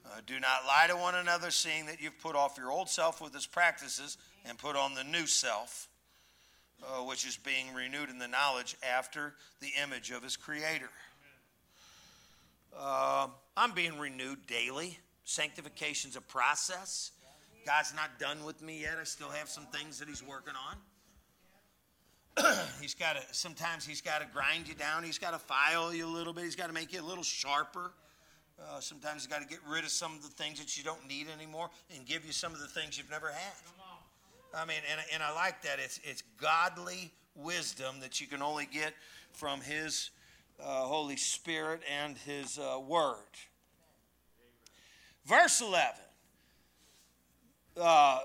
Uh, 0.07 0.21
do 0.25 0.35
not 0.35 0.65
lie 0.65 0.87
to 0.89 0.97
one 0.97 1.17
another, 1.17 1.51
seeing 1.51 1.87
that 1.87 2.01
you've 2.01 2.19
put 2.21 2.37
off 2.37 2.57
your 2.57 2.71
old 2.71 2.89
self 2.89 3.21
with 3.21 3.35
its 3.35 3.47
practices 3.47 4.17
and 4.45 4.57
put 4.57 4.77
on 4.77 4.95
the 4.95 5.03
new 5.03 5.27
self, 5.27 5.89
uh, 6.85 7.03
which 7.03 7.27
is 7.27 7.37
being 7.37 7.75
renewed 7.75 8.09
in 8.09 8.21
the 8.21 8.29
knowledge 8.29 8.77
after 8.89 9.35
the 9.61 9.71
image 9.83 10.13
of 10.13 10.23
his 10.23 10.37
creator. 10.37 10.91
Uh, 12.79 13.27
I'm 13.57 13.73
being 13.73 13.99
renewed 13.99 14.47
daily. 14.47 14.99
Sanctification's 15.25 16.15
a 16.15 16.21
process. 16.21 17.11
God's 17.67 17.93
not 17.97 18.21
done 18.21 18.45
with 18.45 18.63
me 18.63 18.83
yet. 18.83 18.99
I 19.01 19.05
still 19.05 19.31
have 19.31 19.49
some 19.49 19.67
things 19.67 19.99
that 19.99 20.07
He's 20.07 20.23
working 20.23 20.55
on. 20.71 20.77
he's 22.81 22.95
got 22.95 23.17
to 23.17 23.23
sometimes 23.33 23.87
he's 23.87 24.01
got 24.01 24.21
to 24.21 24.27
grind 24.33 24.69
you 24.69 24.75
down. 24.75 25.03
He's 25.03 25.19
got 25.19 25.33
to 25.33 25.39
file 25.39 25.95
you 25.95 26.07
a 26.07 26.09
little 26.09 26.33
bit. 26.33 26.45
He's 26.45 26.57
got 26.57 26.67
to 26.67 26.73
make 26.73 26.93
you 26.93 27.01
a 27.01 27.05
little 27.05 27.25
sharper. 27.25 27.93
Uh, 28.59 28.81
sometimes 28.81 29.25
you 29.25 29.31
got 29.31 29.43
to 29.43 29.49
get 29.49 29.59
rid 29.69 29.85
of 29.85 29.91
some 29.91 30.15
of 30.15 30.23
the 30.23 30.29
things 30.29 30.59
that 30.59 30.77
you 30.79 30.85
don't 30.85 31.07
need 31.07 31.27
anymore 31.35 31.69
and 31.95 32.07
give 32.07 32.25
you 32.25 32.33
some 32.33 32.55
of 32.55 32.61
the 32.61 32.67
things 32.67 32.97
you've 32.97 33.11
never 33.11 33.29
had. 33.29 33.55
I 34.55 34.65
mean, 34.65 34.79
and, 34.91 35.01
and 35.13 35.23
I 35.23 35.35
like 35.35 35.63
that. 35.63 35.79
It's, 35.79 36.01
it's 36.03 36.23
godly 36.41 37.13
wisdom 37.35 37.97
that 38.01 38.21
you 38.21 38.27
can 38.27 38.43
only 38.43 38.67
get 38.67 38.95
from 39.33 39.61
His 39.61 40.11
uh, 40.59 40.65
Holy 40.65 41.17
Spirit 41.17 41.83
and 42.03 42.17
His 42.17 42.59
uh, 42.59 42.81
Word. 42.81 43.17
Verse 45.27 45.61
11. 45.61 45.85
Uh, 47.79 48.21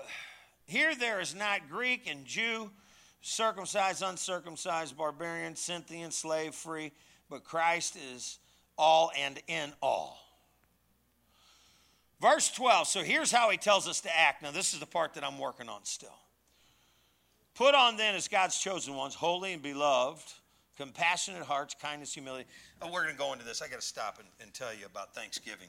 here 0.64 0.94
there 0.94 1.20
is 1.20 1.34
not 1.34 1.68
Greek 1.68 2.08
and 2.08 2.24
Jew, 2.24 2.70
circumcised, 3.22 4.02
uncircumcised, 4.02 4.96
barbarian, 4.96 5.56
Scythian, 5.56 6.10
slave, 6.10 6.54
free, 6.54 6.92
but 7.30 7.44
Christ 7.44 7.96
is 8.12 8.38
all 8.76 9.10
and 9.18 9.40
in 9.46 9.72
all. 9.80 10.18
Verse 12.20 12.50
12. 12.50 12.86
So 12.86 13.02
here's 13.02 13.32
how 13.32 13.50
he 13.50 13.56
tells 13.56 13.88
us 13.88 14.00
to 14.02 14.16
act. 14.16 14.42
Now, 14.42 14.50
this 14.50 14.74
is 14.74 14.80
the 14.80 14.86
part 14.86 15.14
that 15.14 15.24
I'm 15.24 15.38
working 15.38 15.68
on 15.68 15.84
still. 15.84 16.18
Put 17.54 17.74
on 17.74 17.96
then 17.96 18.14
as 18.14 18.28
God's 18.28 18.58
chosen 18.58 18.94
ones, 18.94 19.14
holy 19.14 19.52
and 19.52 19.62
beloved, 19.62 20.32
compassionate 20.76 21.42
hearts, 21.42 21.74
kindness, 21.80 22.14
humility. 22.14 22.48
Oh, 22.80 22.90
we're 22.92 23.02
going 23.02 23.14
to 23.14 23.18
go 23.18 23.32
into 23.32 23.44
this. 23.44 23.60
I 23.60 23.68
got 23.68 23.80
to 23.80 23.86
stop 23.86 24.18
and, 24.18 24.28
and 24.40 24.54
tell 24.54 24.72
you 24.72 24.86
about 24.86 25.14
Thanksgiving. 25.14 25.68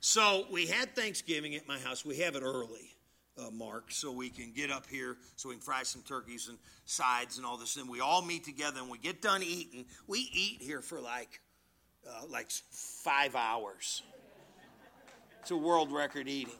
So 0.00 0.46
we 0.50 0.66
had 0.66 0.96
Thanksgiving 0.96 1.54
at 1.54 1.68
my 1.68 1.78
house. 1.78 2.04
We 2.04 2.16
have 2.18 2.34
it 2.34 2.42
early, 2.42 2.94
uh, 3.40 3.50
Mark, 3.50 3.90
so 3.90 4.12
we 4.12 4.28
can 4.28 4.52
get 4.52 4.70
up 4.70 4.86
here, 4.86 5.16
so 5.36 5.48
we 5.48 5.54
can 5.54 5.62
fry 5.62 5.82
some 5.82 6.02
turkeys 6.02 6.48
and 6.48 6.58
sides 6.84 7.36
and 7.36 7.46
all 7.46 7.56
this. 7.56 7.76
And 7.76 7.88
we 7.88 8.00
all 8.00 8.22
meet 8.22 8.44
together, 8.44 8.80
and 8.80 8.90
we 8.90 8.98
get 8.98 9.22
done 9.22 9.42
eating. 9.42 9.86
We 10.06 10.28
eat 10.32 10.58
here 10.60 10.82
for 10.82 11.00
like, 11.00 11.40
uh, 12.06 12.26
like 12.28 12.50
five 12.50 13.34
hours. 13.34 14.02
It's 15.40 15.50
a 15.50 15.56
world 15.56 15.90
record 15.90 16.28
eating, 16.28 16.52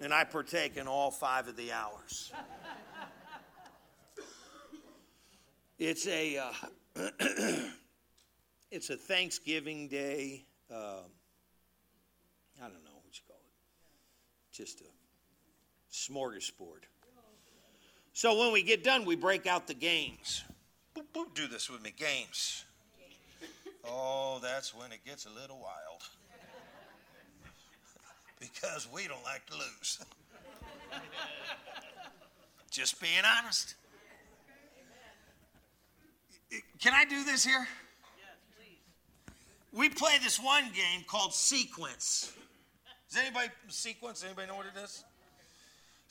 and 0.00 0.12
I 0.12 0.24
partake 0.24 0.76
in 0.76 0.86
all 0.86 1.10
five 1.10 1.48
of 1.48 1.56
the 1.56 1.72
hours. 1.72 2.32
It's 5.78 6.06
a, 6.06 6.38
uh, 6.38 6.52
it's 8.70 8.88
a 8.90 8.96
Thanksgiving 8.96 9.88
Day. 9.88 10.44
Um, 10.70 11.10
I 12.58 12.68
don't 12.68 12.84
know 12.84 13.00
what 13.02 13.14
you 13.14 13.22
call 13.26 13.36
it. 13.36 14.56
Just 14.56 14.80
a 14.80 15.01
smorgasbord. 15.92 16.84
So 18.14 18.38
when 18.38 18.52
we 18.52 18.62
get 18.62 18.82
done, 18.82 19.04
we 19.04 19.16
break 19.16 19.46
out 19.46 19.66
the 19.66 19.74
games. 19.74 20.42
Boop, 20.96 21.04
boop, 21.14 21.34
do 21.34 21.46
this 21.46 21.70
with 21.70 21.82
me. 21.82 21.92
Games. 21.96 22.64
Oh, 23.84 24.38
that's 24.42 24.74
when 24.74 24.92
it 24.92 25.04
gets 25.04 25.26
a 25.26 25.30
little 25.30 25.58
wild. 25.58 26.02
because 28.40 28.88
we 28.92 29.06
don't 29.06 29.24
like 29.24 29.46
to 29.46 29.54
lose. 29.54 29.98
Just 32.70 33.00
being 33.00 33.22
honest. 33.38 33.74
Can 36.80 36.92
I 36.94 37.04
do 37.04 37.24
this 37.24 37.44
here? 37.44 37.66
We 39.72 39.88
play 39.88 40.18
this 40.22 40.38
one 40.38 40.64
game 40.74 41.04
called 41.06 41.32
Sequence. 41.32 42.32
Does 43.08 43.20
anybody 43.20 43.48
sequence? 43.68 44.22
Anybody 44.22 44.48
know 44.48 44.56
what 44.56 44.66
it 44.66 44.78
is? 44.82 45.04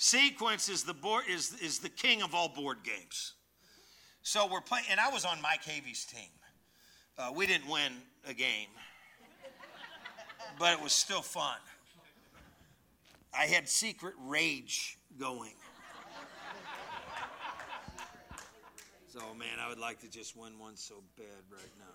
Sequence 0.01 0.67
is 0.67 0.81
the 0.81 0.95
board 0.95 1.25
is 1.29 1.53
is 1.61 1.77
the 1.77 1.87
king 1.87 2.23
of 2.23 2.33
all 2.33 2.49
board 2.49 2.79
games. 2.83 3.33
So 4.23 4.47
we're 4.51 4.59
playing, 4.59 4.85
and 4.89 4.99
I 4.99 5.09
was 5.11 5.25
on 5.25 5.39
Mike 5.43 5.63
Havey's 5.63 6.05
team. 6.05 6.31
Uh, 7.19 7.31
we 7.35 7.45
didn't 7.45 7.69
win 7.69 7.91
a 8.27 8.33
game, 8.33 8.69
but 10.57 10.73
it 10.73 10.81
was 10.81 10.91
still 10.91 11.21
fun. 11.21 11.59
I 13.31 13.45
had 13.45 13.69
secret 13.69 14.15
rage 14.25 14.97
going. 15.19 15.53
So, 19.09 19.19
man, 19.37 19.59
I 19.63 19.69
would 19.69 19.77
like 19.77 19.99
to 19.99 20.09
just 20.09 20.35
win 20.35 20.57
one 20.57 20.77
so 20.77 20.95
bad 21.15 21.27
right 21.51 21.73
now. 21.77 21.85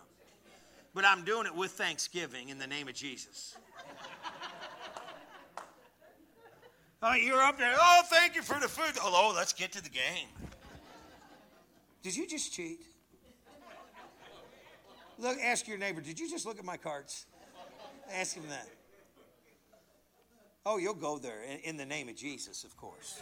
But 0.94 1.04
I'm 1.04 1.24
doing 1.24 1.46
it 1.46 1.54
with 1.56 1.72
thanksgiving 1.72 2.50
in 2.50 2.58
the 2.58 2.68
name 2.68 2.86
of 2.86 2.94
Jesus. 2.94 3.56
Oh, 7.02 7.14
you're 7.14 7.42
up 7.42 7.58
there. 7.58 7.74
Oh, 7.78 8.02
thank 8.06 8.34
you 8.34 8.42
for 8.42 8.58
the 8.58 8.68
food. 8.68 8.96
Hello, 8.96 9.34
let's 9.34 9.52
get 9.52 9.72
to 9.72 9.82
the 9.82 9.90
game. 9.90 10.28
Did 12.02 12.16
you 12.16 12.26
just 12.26 12.52
cheat? 12.52 12.80
Look, 15.18 15.38
ask 15.42 15.66
your 15.66 15.78
neighbor, 15.78 16.00
did 16.00 16.20
you 16.20 16.28
just 16.28 16.46
look 16.46 16.58
at 16.58 16.64
my 16.64 16.76
cards? 16.76 17.26
Ask 18.12 18.36
him 18.36 18.44
that. 18.48 18.68
Oh, 20.64 20.78
you'll 20.78 20.94
go 20.94 21.18
there 21.18 21.42
in, 21.42 21.58
in 21.60 21.76
the 21.76 21.86
name 21.86 22.08
of 22.08 22.16
Jesus, 22.16 22.64
of 22.64 22.76
course. 22.76 23.20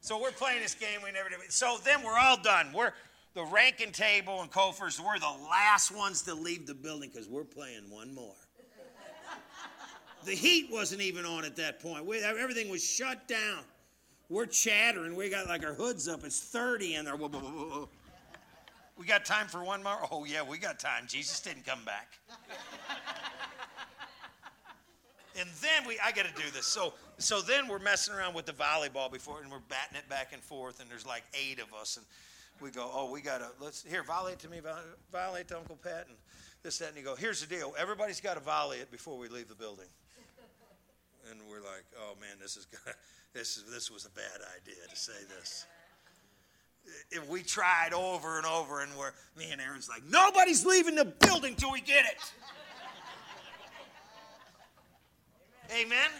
So 0.00 0.20
we're 0.20 0.30
playing 0.30 0.60
this 0.60 0.74
game. 0.74 1.00
We 1.02 1.10
never 1.10 1.28
did. 1.28 1.38
So 1.50 1.78
then 1.84 2.02
we're 2.02 2.18
all 2.18 2.36
done. 2.40 2.72
We're 2.72 2.92
the 3.34 3.44
ranking 3.44 3.92
table 3.92 4.40
and 4.40 4.50
Kofers. 4.50 5.00
We're 5.00 5.18
the 5.18 5.34
last 5.50 5.94
ones 5.94 6.22
to 6.22 6.34
leave 6.34 6.66
the 6.66 6.74
building 6.74 7.10
because 7.12 7.28
we're 7.28 7.44
playing 7.44 7.90
one 7.90 8.14
more. 8.14 8.34
The 10.28 10.34
heat 10.34 10.68
wasn't 10.70 11.00
even 11.00 11.24
on 11.24 11.46
at 11.46 11.56
that 11.56 11.80
point. 11.80 12.04
We, 12.04 12.22
everything 12.22 12.68
was 12.68 12.84
shut 12.84 13.26
down. 13.26 13.60
We're 14.28 14.44
chattering. 14.44 15.16
We 15.16 15.30
got 15.30 15.48
like 15.48 15.64
our 15.64 15.72
hoods 15.72 16.06
up. 16.06 16.22
It's 16.22 16.38
30 16.38 16.96
in 16.96 17.06
there. 17.06 17.16
We 17.16 19.06
got 19.06 19.24
time 19.24 19.46
for 19.46 19.64
one 19.64 19.82
more? 19.82 19.96
Oh, 20.10 20.26
yeah, 20.26 20.42
we 20.42 20.58
got 20.58 20.78
time. 20.78 21.04
Jesus 21.06 21.40
didn't 21.40 21.64
come 21.64 21.82
back. 21.86 22.18
and 25.40 25.48
then 25.62 25.88
we, 25.88 25.98
I 26.04 26.12
got 26.12 26.26
to 26.26 26.34
do 26.34 26.50
this. 26.52 26.66
So, 26.66 26.92
so 27.16 27.40
then 27.40 27.66
we're 27.66 27.78
messing 27.78 28.12
around 28.12 28.34
with 28.34 28.44
the 28.44 28.52
volleyball 28.52 29.10
before, 29.10 29.40
and 29.40 29.50
we're 29.50 29.60
batting 29.70 29.96
it 29.96 30.10
back 30.10 30.34
and 30.34 30.42
forth, 30.42 30.82
and 30.82 30.90
there's 30.90 31.06
like 31.06 31.22
eight 31.32 31.58
of 31.58 31.72
us, 31.72 31.96
and 31.96 32.04
we 32.60 32.70
go, 32.70 32.90
oh, 32.92 33.10
we 33.10 33.22
got 33.22 33.38
to, 33.38 33.48
let's, 33.64 33.82
here, 33.82 34.02
volley 34.02 34.32
it 34.32 34.40
to 34.40 34.50
me, 34.50 34.60
volley, 34.60 34.82
volley 35.10 35.40
it 35.40 35.48
to 35.48 35.56
Uncle 35.56 35.78
Pat, 35.82 36.04
and 36.06 36.18
this, 36.62 36.76
that, 36.80 36.88
and 36.88 36.98
you 36.98 37.02
go, 37.02 37.14
here's 37.14 37.40
the 37.40 37.46
deal. 37.46 37.72
Everybody's 37.78 38.20
got 38.20 38.34
to 38.34 38.40
volley 38.40 38.76
it 38.76 38.90
before 38.90 39.16
we 39.16 39.28
leave 39.28 39.48
the 39.48 39.54
building 39.54 39.86
and 41.30 41.40
we're 41.48 41.60
like, 41.60 41.84
oh 42.00 42.14
man, 42.20 42.36
this 42.40 42.56
is 42.56 42.66
gonna, 42.66 42.96
this 43.34 43.56
is 43.56 43.64
this 43.70 43.90
was 43.90 44.06
a 44.06 44.10
bad 44.10 44.40
idea 44.56 44.82
to 44.88 44.96
say 44.96 45.12
this. 45.36 45.66
If 47.10 47.28
we 47.28 47.42
tried 47.42 47.92
over 47.92 48.38
and 48.38 48.46
over, 48.46 48.80
and 48.80 48.90
we're 48.98 49.12
me 49.36 49.50
and 49.50 49.60
Aaron's 49.60 49.88
like, 49.88 50.02
nobody's 50.08 50.64
leaving 50.64 50.94
the 50.94 51.04
building 51.04 51.54
till 51.54 51.70
we 51.70 51.80
get 51.80 52.06
it. 52.06 52.32
Amen. 55.70 55.86
Amen. 55.86 56.10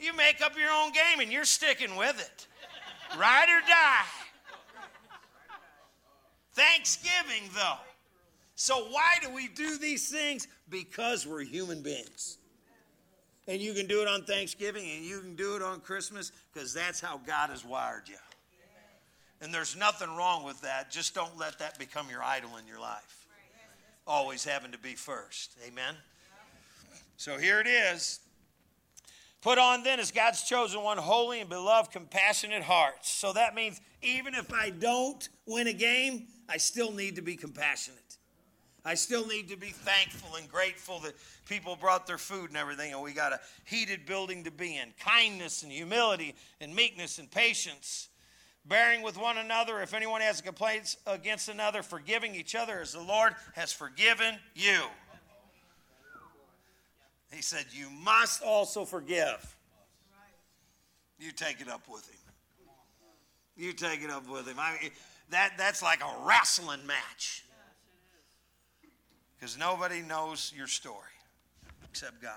You 0.00 0.16
make 0.16 0.40
up 0.40 0.56
your 0.56 0.70
own 0.70 0.92
game 0.92 1.20
and 1.20 1.30
you're 1.30 1.44
sticking 1.44 1.94
with 1.94 2.18
it. 2.18 2.46
Ride 3.18 3.48
or 3.48 3.60
die. 3.68 4.04
Thanksgiving, 6.52 7.48
though. 7.54 7.78
So, 8.54 8.84
why 8.90 9.16
do 9.22 9.30
we 9.30 9.48
do 9.48 9.78
these 9.78 10.10
things? 10.10 10.48
Because 10.68 11.26
we're 11.26 11.42
human 11.42 11.82
beings. 11.82 12.38
And 13.48 13.60
you 13.60 13.72
can 13.72 13.86
do 13.86 14.02
it 14.02 14.08
on 14.08 14.22
Thanksgiving 14.22 14.88
and 14.88 15.04
you 15.04 15.20
can 15.20 15.34
do 15.34 15.56
it 15.56 15.62
on 15.62 15.80
Christmas 15.80 16.30
because 16.52 16.72
that's 16.72 17.00
how 17.00 17.20
God 17.26 17.50
has 17.50 17.64
wired 17.64 18.08
you. 18.08 18.16
And 19.40 19.52
there's 19.52 19.76
nothing 19.76 20.14
wrong 20.14 20.44
with 20.44 20.60
that. 20.60 20.90
Just 20.90 21.14
don't 21.14 21.36
let 21.38 21.58
that 21.58 21.78
become 21.78 22.10
your 22.10 22.22
idol 22.22 22.56
in 22.58 22.66
your 22.66 22.78
life. 22.78 23.26
Always 24.06 24.44
having 24.44 24.72
to 24.72 24.78
be 24.78 24.94
first. 24.94 25.56
Amen. 25.66 25.94
So 27.16 27.38
here 27.38 27.60
it 27.60 27.66
is. 27.66 28.20
Put 29.40 29.58
on 29.58 29.82
then 29.82 30.00
as 30.00 30.10
God's 30.10 30.42
chosen 30.42 30.82
one, 30.82 30.98
holy 30.98 31.40
and 31.40 31.48
beloved, 31.48 31.90
compassionate 31.90 32.62
hearts. 32.62 33.10
So 33.10 33.32
that 33.32 33.54
means 33.54 33.80
even 34.02 34.34
if 34.34 34.52
I 34.52 34.70
don't 34.70 35.26
win 35.46 35.66
a 35.66 35.72
game, 35.72 36.26
I 36.48 36.58
still 36.58 36.92
need 36.92 37.16
to 37.16 37.22
be 37.22 37.36
compassionate. 37.36 38.09
I 38.84 38.94
still 38.94 39.26
need 39.26 39.48
to 39.50 39.56
be 39.56 39.68
thankful 39.68 40.36
and 40.36 40.48
grateful 40.48 41.00
that 41.00 41.14
people 41.46 41.76
brought 41.76 42.06
their 42.06 42.18
food 42.18 42.48
and 42.48 42.56
everything, 42.56 42.92
and 42.92 43.02
we 43.02 43.12
got 43.12 43.32
a 43.32 43.40
heated 43.64 44.06
building 44.06 44.44
to 44.44 44.50
be 44.50 44.76
in. 44.76 44.88
Kindness 44.98 45.62
and 45.62 45.70
humility 45.70 46.34
and 46.60 46.74
meekness 46.74 47.18
and 47.18 47.30
patience, 47.30 48.08
bearing 48.64 49.02
with 49.02 49.18
one 49.18 49.36
another. 49.36 49.80
If 49.82 49.92
anyone 49.92 50.22
has 50.22 50.40
complaints 50.40 50.96
against 51.06 51.50
another, 51.50 51.82
forgiving 51.82 52.34
each 52.34 52.54
other 52.54 52.80
as 52.80 52.92
the 52.92 53.02
Lord 53.02 53.34
has 53.54 53.70
forgiven 53.72 54.36
you. 54.54 54.80
He 57.30 57.42
said, 57.42 57.66
You 57.72 57.90
must 57.90 58.42
also 58.42 58.86
forgive. 58.86 59.56
You 61.18 61.32
take 61.32 61.60
it 61.60 61.68
up 61.68 61.82
with 61.86 62.08
him. 62.08 62.16
You 63.58 63.74
take 63.74 64.02
it 64.02 64.08
up 64.08 64.26
with 64.26 64.48
him. 64.48 64.56
I 64.58 64.78
mean, 64.80 64.90
that, 65.28 65.52
that's 65.58 65.82
like 65.82 66.00
a 66.00 66.26
wrestling 66.26 66.86
match 66.86 67.44
because 69.40 69.56
nobody 69.56 70.02
knows 70.02 70.52
your 70.54 70.66
story 70.66 70.96
except 71.88 72.20
God. 72.20 72.34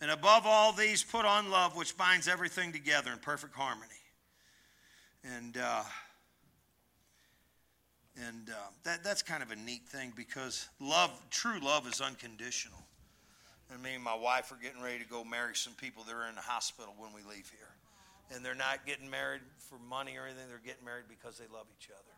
And 0.00 0.10
above 0.10 0.42
all 0.46 0.72
these, 0.72 1.02
put 1.02 1.24
on 1.24 1.50
love, 1.50 1.76
which 1.76 1.96
binds 1.96 2.28
everything 2.28 2.72
together 2.72 3.10
in 3.12 3.18
perfect 3.18 3.54
harmony. 3.54 3.90
And 5.24 5.56
uh, 5.56 5.82
and 8.28 8.48
uh, 8.48 8.70
that 8.84 9.02
that's 9.02 9.22
kind 9.22 9.42
of 9.42 9.50
a 9.50 9.56
neat 9.56 9.86
thing 9.88 10.12
because 10.14 10.68
love, 10.80 11.10
true 11.30 11.58
love, 11.62 11.88
is 11.88 12.00
unconditional. 12.00 12.78
And 13.72 13.82
me 13.82 13.94
and 13.94 14.04
my 14.04 14.14
wife 14.14 14.52
are 14.52 14.62
getting 14.62 14.80
ready 14.80 15.00
to 15.00 15.08
go 15.08 15.24
marry 15.24 15.56
some 15.56 15.72
people 15.72 16.04
that 16.04 16.14
are 16.14 16.28
in 16.28 16.36
the 16.36 16.40
hospital 16.40 16.94
when 16.98 17.12
we 17.12 17.20
leave 17.22 17.50
here. 17.50 17.74
And 18.32 18.44
they're 18.44 18.54
not 18.54 18.86
getting 18.86 19.10
married 19.10 19.40
for 19.58 19.78
money 19.88 20.16
or 20.16 20.26
anything. 20.26 20.44
They're 20.48 20.62
getting 20.64 20.84
married 20.84 21.06
because 21.08 21.36
they 21.36 21.46
love 21.52 21.66
each 21.80 21.88
other. 21.90 22.15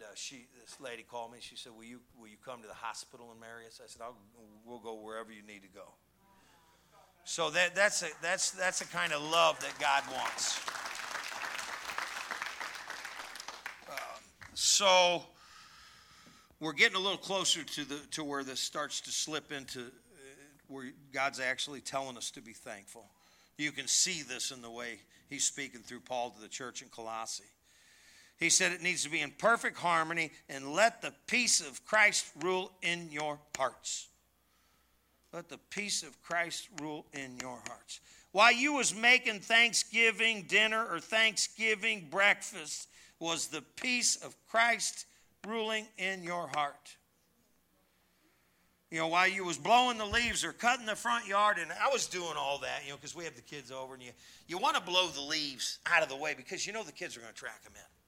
And 0.00 0.08
uh, 0.08 0.12
she, 0.14 0.46
this 0.58 0.80
lady 0.80 1.02
called 1.02 1.32
me. 1.32 1.38
She 1.40 1.56
said, 1.56 1.72
"Will 1.76 1.84
you 1.84 2.00
will 2.18 2.28
you 2.28 2.36
come 2.42 2.62
to 2.62 2.68
the 2.68 2.74
hospital 2.74 3.30
and 3.30 3.40
marry 3.40 3.66
us?" 3.66 3.80
I 3.84 3.86
said, 3.86 4.00
I'll, 4.02 4.16
"We'll 4.64 4.78
go 4.78 4.94
wherever 4.94 5.30
you 5.30 5.42
need 5.42 5.62
to 5.62 5.68
go." 5.68 5.92
So 7.24 7.50
that, 7.50 7.74
that's 7.74 8.02
a 8.02 8.06
that's 8.22 8.52
that's 8.52 8.80
a 8.80 8.86
kind 8.86 9.12
of 9.12 9.22
love 9.22 9.60
that 9.60 9.78
God 9.78 10.02
wants. 10.10 10.58
Um, 13.90 14.22
so 14.54 15.22
we're 16.60 16.72
getting 16.72 16.96
a 16.96 17.00
little 17.00 17.18
closer 17.18 17.62
to 17.62 17.84
the 17.84 17.98
to 18.12 18.24
where 18.24 18.42
this 18.42 18.60
starts 18.60 19.02
to 19.02 19.10
slip 19.10 19.52
into 19.52 19.80
uh, 19.80 19.84
where 20.68 20.92
God's 21.12 21.40
actually 21.40 21.82
telling 21.82 22.16
us 22.16 22.30
to 22.30 22.40
be 22.40 22.52
thankful. 22.52 23.04
You 23.58 23.72
can 23.72 23.86
see 23.86 24.22
this 24.22 24.50
in 24.50 24.62
the 24.62 24.70
way 24.70 25.00
he's 25.28 25.44
speaking 25.44 25.82
through 25.82 26.00
Paul 26.00 26.30
to 26.30 26.40
the 26.40 26.48
church 26.48 26.80
in 26.80 26.88
Colossae. 26.88 27.44
He 28.40 28.50
said 28.50 28.72
it 28.72 28.82
needs 28.82 29.04
to 29.04 29.10
be 29.10 29.20
in 29.20 29.30
perfect 29.30 29.76
harmony 29.76 30.32
and 30.48 30.72
let 30.72 31.02
the 31.02 31.12
peace 31.26 31.60
of 31.60 31.84
Christ 31.84 32.26
rule 32.40 32.72
in 32.82 33.12
your 33.12 33.38
hearts. 33.56 34.08
Let 35.32 35.48
the 35.48 35.58
peace 35.70 36.02
of 36.02 36.20
Christ 36.22 36.68
rule 36.80 37.06
in 37.12 37.36
your 37.40 37.58
hearts. 37.68 38.00
While 38.32 38.52
you 38.52 38.74
was 38.74 38.94
making 38.94 39.40
Thanksgiving 39.40 40.46
dinner 40.48 40.84
or 40.90 40.98
Thanksgiving 41.00 42.08
breakfast, 42.10 42.88
was 43.18 43.48
the 43.48 43.62
peace 43.76 44.16
of 44.16 44.34
Christ 44.48 45.04
ruling 45.46 45.86
in 45.98 46.24
your 46.24 46.48
heart 46.48 46.96
you 48.90 48.98
know, 48.98 49.06
while 49.06 49.28
you 49.28 49.44
was 49.44 49.56
blowing 49.56 49.98
the 49.98 50.04
leaves 50.04 50.44
or 50.44 50.52
cutting 50.52 50.84
the 50.84 50.96
front 50.96 51.26
yard, 51.26 51.58
and 51.58 51.70
I 51.70 51.88
was 51.92 52.08
doing 52.08 52.34
all 52.36 52.58
that, 52.58 52.82
you 52.84 52.90
know, 52.90 52.96
because 52.96 53.14
we 53.14 53.24
have 53.24 53.36
the 53.36 53.42
kids 53.42 53.70
over, 53.70 53.94
and 53.94 54.02
you, 54.02 54.10
you 54.48 54.58
want 54.58 54.74
to 54.76 54.82
blow 54.82 55.06
the 55.08 55.20
leaves 55.20 55.78
out 55.86 56.02
of 56.02 56.08
the 56.08 56.16
way 56.16 56.34
because 56.36 56.66
you 56.66 56.72
know 56.72 56.82
the 56.82 56.90
kids 56.90 57.16
are 57.16 57.20
going 57.20 57.32
to 57.32 57.38
track 57.38 57.62
them 57.62 57.72
in. 57.76 57.99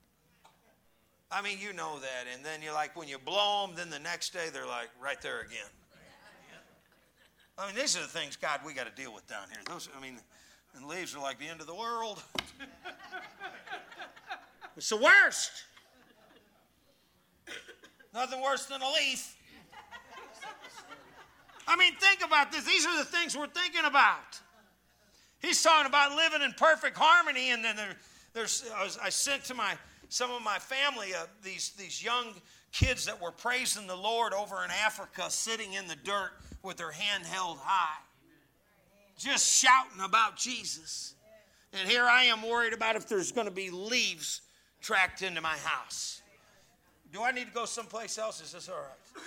I 1.32 1.40
mean, 1.40 1.56
you 1.58 1.72
know 1.72 1.98
that, 1.98 2.26
and 2.32 2.44
then 2.44 2.60
you're 2.62 2.74
like, 2.74 2.94
when 2.94 3.08
you 3.08 3.18
blow 3.18 3.66
them, 3.66 3.74
then 3.74 3.88
the 3.88 3.98
next 3.98 4.32
day 4.32 4.48
they're 4.52 4.66
like 4.66 4.90
right 5.02 5.20
there 5.22 5.40
again. 5.40 5.70
I 7.58 7.66
mean, 7.66 7.76
these 7.76 7.96
are 7.96 8.00
the 8.00 8.06
things, 8.06 8.36
God, 8.36 8.60
we 8.66 8.74
got 8.74 8.94
to 8.94 9.02
deal 9.02 9.14
with 9.14 9.26
down 9.28 9.48
here. 9.48 9.58
Those, 9.68 9.88
I 9.96 10.00
mean, 10.00 10.18
and 10.74 10.86
leaves 10.86 11.14
are 11.14 11.20
like 11.20 11.38
the 11.38 11.46
end 11.46 11.60
of 11.60 11.66
the 11.66 11.74
world. 11.74 12.22
it's 14.76 14.88
the 14.88 14.96
worst. 14.96 15.50
Nothing 18.14 18.42
worse 18.42 18.66
than 18.66 18.82
a 18.82 18.88
leaf. 18.88 19.36
I 21.66 21.76
mean, 21.76 21.94
think 21.94 22.24
about 22.24 22.52
this. 22.52 22.64
These 22.64 22.86
are 22.86 22.98
the 22.98 23.04
things 23.04 23.36
we're 23.36 23.46
thinking 23.46 23.84
about. 23.84 24.40
He's 25.40 25.62
talking 25.62 25.86
about 25.86 26.16
living 26.16 26.42
in 26.42 26.52
perfect 26.52 26.96
harmony, 26.96 27.50
and 27.50 27.64
then 27.64 27.76
there, 27.76 27.96
there's 28.34 28.64
I, 28.76 28.84
was, 28.84 28.98
I, 29.02 29.08
sent 29.08 29.44
to 29.44 29.54
my 29.54 29.74
some 30.12 30.30
of 30.30 30.42
my 30.42 30.58
family 30.58 31.14
uh, 31.14 31.24
these 31.42 31.70
these 31.78 32.04
young 32.04 32.34
kids 32.70 33.06
that 33.06 33.20
were 33.20 33.30
praising 33.30 33.86
the 33.86 33.96
Lord 33.96 34.34
over 34.34 34.62
in 34.62 34.70
Africa, 34.70 35.30
sitting 35.30 35.72
in 35.72 35.88
the 35.88 35.96
dirt 35.96 36.32
with 36.62 36.76
their 36.76 36.90
hand 36.90 37.24
held 37.24 37.56
high, 37.62 38.02
just 39.18 39.50
shouting 39.50 40.04
about 40.04 40.36
Jesus. 40.36 41.14
And 41.72 41.88
here 41.88 42.04
I 42.04 42.24
am 42.24 42.42
worried 42.42 42.74
about 42.74 42.96
if 42.96 43.08
there's 43.08 43.32
going 43.32 43.46
to 43.46 43.52
be 43.52 43.70
leaves 43.70 44.42
tracked 44.82 45.22
into 45.22 45.40
my 45.40 45.56
house. 45.64 46.20
Do 47.10 47.22
I 47.22 47.32
need 47.32 47.46
to 47.46 47.54
go 47.54 47.64
someplace 47.64 48.18
else? 48.18 48.42
Is 48.42 48.52
this 48.52 48.68
all 48.68 48.76
right? 48.76 49.26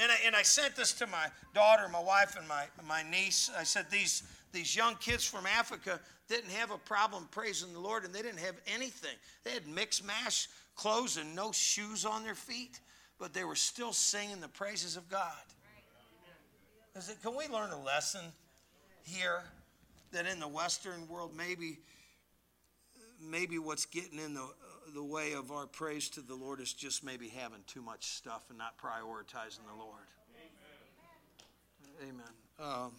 And 0.00 0.12
I, 0.12 0.16
and 0.24 0.36
I 0.36 0.42
sent 0.42 0.76
this 0.76 0.92
to 0.94 1.06
my 1.08 1.26
daughter, 1.54 1.88
my 1.88 2.02
wife, 2.02 2.36
and 2.38 2.46
my, 2.46 2.66
my 2.86 3.02
niece. 3.10 3.50
I 3.58 3.64
said, 3.64 3.86
these, 3.90 4.22
these 4.52 4.74
young 4.74 4.94
kids 4.96 5.24
from 5.24 5.46
Africa 5.46 6.00
didn't 6.28 6.50
have 6.50 6.70
a 6.70 6.78
problem 6.78 7.28
praising 7.30 7.72
the 7.72 7.80
Lord, 7.80 8.04
and 8.04 8.14
they 8.14 8.22
didn't 8.22 8.40
have 8.40 8.56
anything. 8.66 9.16
They 9.44 9.50
had 9.50 9.66
mixed 9.66 10.04
mash 10.04 10.48
clothes 10.74 11.16
and 11.16 11.34
no 11.34 11.52
shoes 11.52 12.04
on 12.04 12.22
their 12.22 12.34
feet, 12.34 12.80
but 13.18 13.32
they 13.32 13.44
were 13.44 13.56
still 13.56 13.92
singing 13.92 14.40
the 14.40 14.48
praises 14.48 14.96
of 14.96 15.08
God. 15.08 15.32
Said, 16.98 17.22
can 17.22 17.36
we 17.36 17.46
learn 17.46 17.70
a 17.70 17.80
lesson 17.80 18.24
here 19.04 19.44
that 20.10 20.26
in 20.26 20.40
the 20.40 20.48
Western 20.48 21.06
world, 21.06 21.30
maybe, 21.36 21.78
maybe 23.22 23.58
what's 23.60 23.86
getting 23.86 24.18
in 24.18 24.34
the 24.34 24.48
the 24.94 25.02
way 25.02 25.32
of 25.32 25.52
our 25.52 25.66
praise 25.66 26.08
to 26.10 26.20
the 26.20 26.34
Lord 26.34 26.60
is 26.60 26.72
just 26.72 27.04
maybe 27.04 27.28
having 27.28 27.60
too 27.66 27.82
much 27.82 28.06
stuff 28.06 28.42
and 28.48 28.58
not 28.58 28.78
prioritizing 28.78 29.66
the 29.66 29.78
Lord. 29.78 30.02
Amen. 32.00 32.20
Amen. 32.60 32.74
Um, 32.84 32.92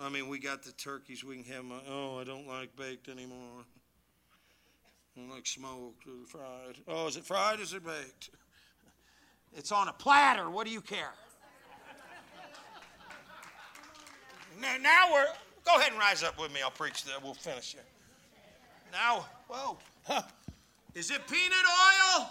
I 0.00 0.08
mean, 0.08 0.28
we 0.28 0.38
got 0.38 0.62
the 0.62 0.72
turkeys. 0.72 1.24
We 1.24 1.42
can 1.42 1.52
have 1.52 1.64
my. 1.64 1.80
Oh, 1.90 2.18
I 2.18 2.24
don't 2.24 2.46
like 2.46 2.74
baked 2.76 3.08
anymore. 3.08 3.64
I 5.16 5.20
don't 5.20 5.30
like 5.30 5.46
smoked 5.46 6.06
or 6.06 6.26
fried. 6.26 6.76
Oh, 6.86 7.08
is 7.08 7.16
it 7.16 7.24
fried? 7.24 7.60
Is 7.60 7.72
it 7.72 7.84
baked? 7.84 8.30
It's 9.56 9.72
on 9.72 9.88
a 9.88 9.92
platter. 9.92 10.50
What 10.50 10.66
do 10.66 10.72
you 10.72 10.80
care? 10.80 11.12
now, 14.60 14.76
now 14.80 15.12
we're. 15.12 15.26
Go 15.64 15.76
ahead 15.76 15.90
and 15.90 15.98
rise 15.98 16.22
up 16.22 16.40
with 16.40 16.52
me. 16.54 16.60
I'll 16.62 16.70
preach 16.70 17.04
that. 17.04 17.22
We'll 17.22 17.34
finish 17.34 17.74
it. 17.74 17.84
Now, 18.92 19.26
whoa. 19.48 19.78
Huh. 20.04 20.22
Is 20.94 21.10
it 21.10 21.26
peanut 21.28 21.52
oil? 22.16 22.30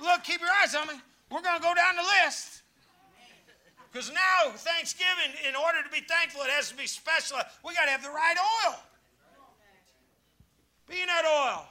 Look, 0.00 0.22
keep 0.22 0.40
your 0.40 0.50
eyes 0.62 0.74
on 0.74 0.86
me. 0.86 0.94
We're 1.30 1.42
going 1.42 1.56
to 1.56 1.62
go 1.62 1.74
down 1.74 1.96
the 1.96 2.02
list. 2.24 2.57
Because 3.90 4.12
now, 4.12 4.52
Thanksgiving, 4.52 5.32
in 5.48 5.56
order 5.56 5.82
to 5.82 5.88
be 5.90 6.00
thankful, 6.00 6.42
it 6.42 6.50
has 6.50 6.68
to 6.70 6.76
be 6.76 6.86
special. 6.86 7.38
We 7.64 7.74
got 7.74 7.86
to 7.86 7.90
have 7.90 8.02
the 8.02 8.10
right 8.10 8.36
oil. 8.66 8.74
Peanut 10.88 11.24
oil. 11.24 11.66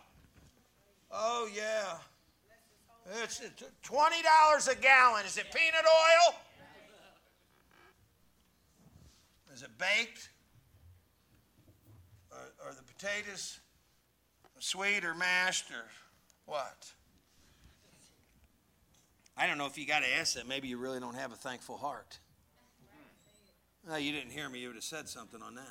Oh, 1.11 1.47
yeah. 1.55 1.97
It's 3.23 3.41
$20 3.83 4.71
a 4.71 4.75
gallon. 4.75 5.25
Is 5.25 5.37
it 5.37 5.45
peanut 5.53 5.85
oil? 5.85 6.35
Is 9.53 9.63
it 9.63 9.75
baked? 9.77 10.29
Are, 12.31 12.67
are 12.67 12.73
the 12.73 12.83
potatoes 12.83 13.59
sweet 14.59 15.05
or 15.05 15.15
mashed 15.15 15.71
or 15.71 15.85
what? 16.45 16.91
I 19.37 19.45
don't 19.45 19.57
know 19.57 19.67
if 19.67 19.77
you 19.77 19.85
got 19.85 19.99
to 19.99 20.13
ask 20.15 20.35
that. 20.35 20.47
Maybe 20.47 20.67
you 20.67 20.77
really 20.77 20.99
don't 20.99 21.15
have 21.15 21.31
a 21.31 21.35
thankful 21.35 21.77
heart. 21.77 22.19
You 23.87 24.11
didn't 24.11 24.31
hear 24.31 24.49
me. 24.49 24.59
You 24.59 24.67
would 24.67 24.75
have 24.75 24.83
said 24.83 25.07
something 25.07 25.41
on 25.41 25.55
that. 25.55 25.63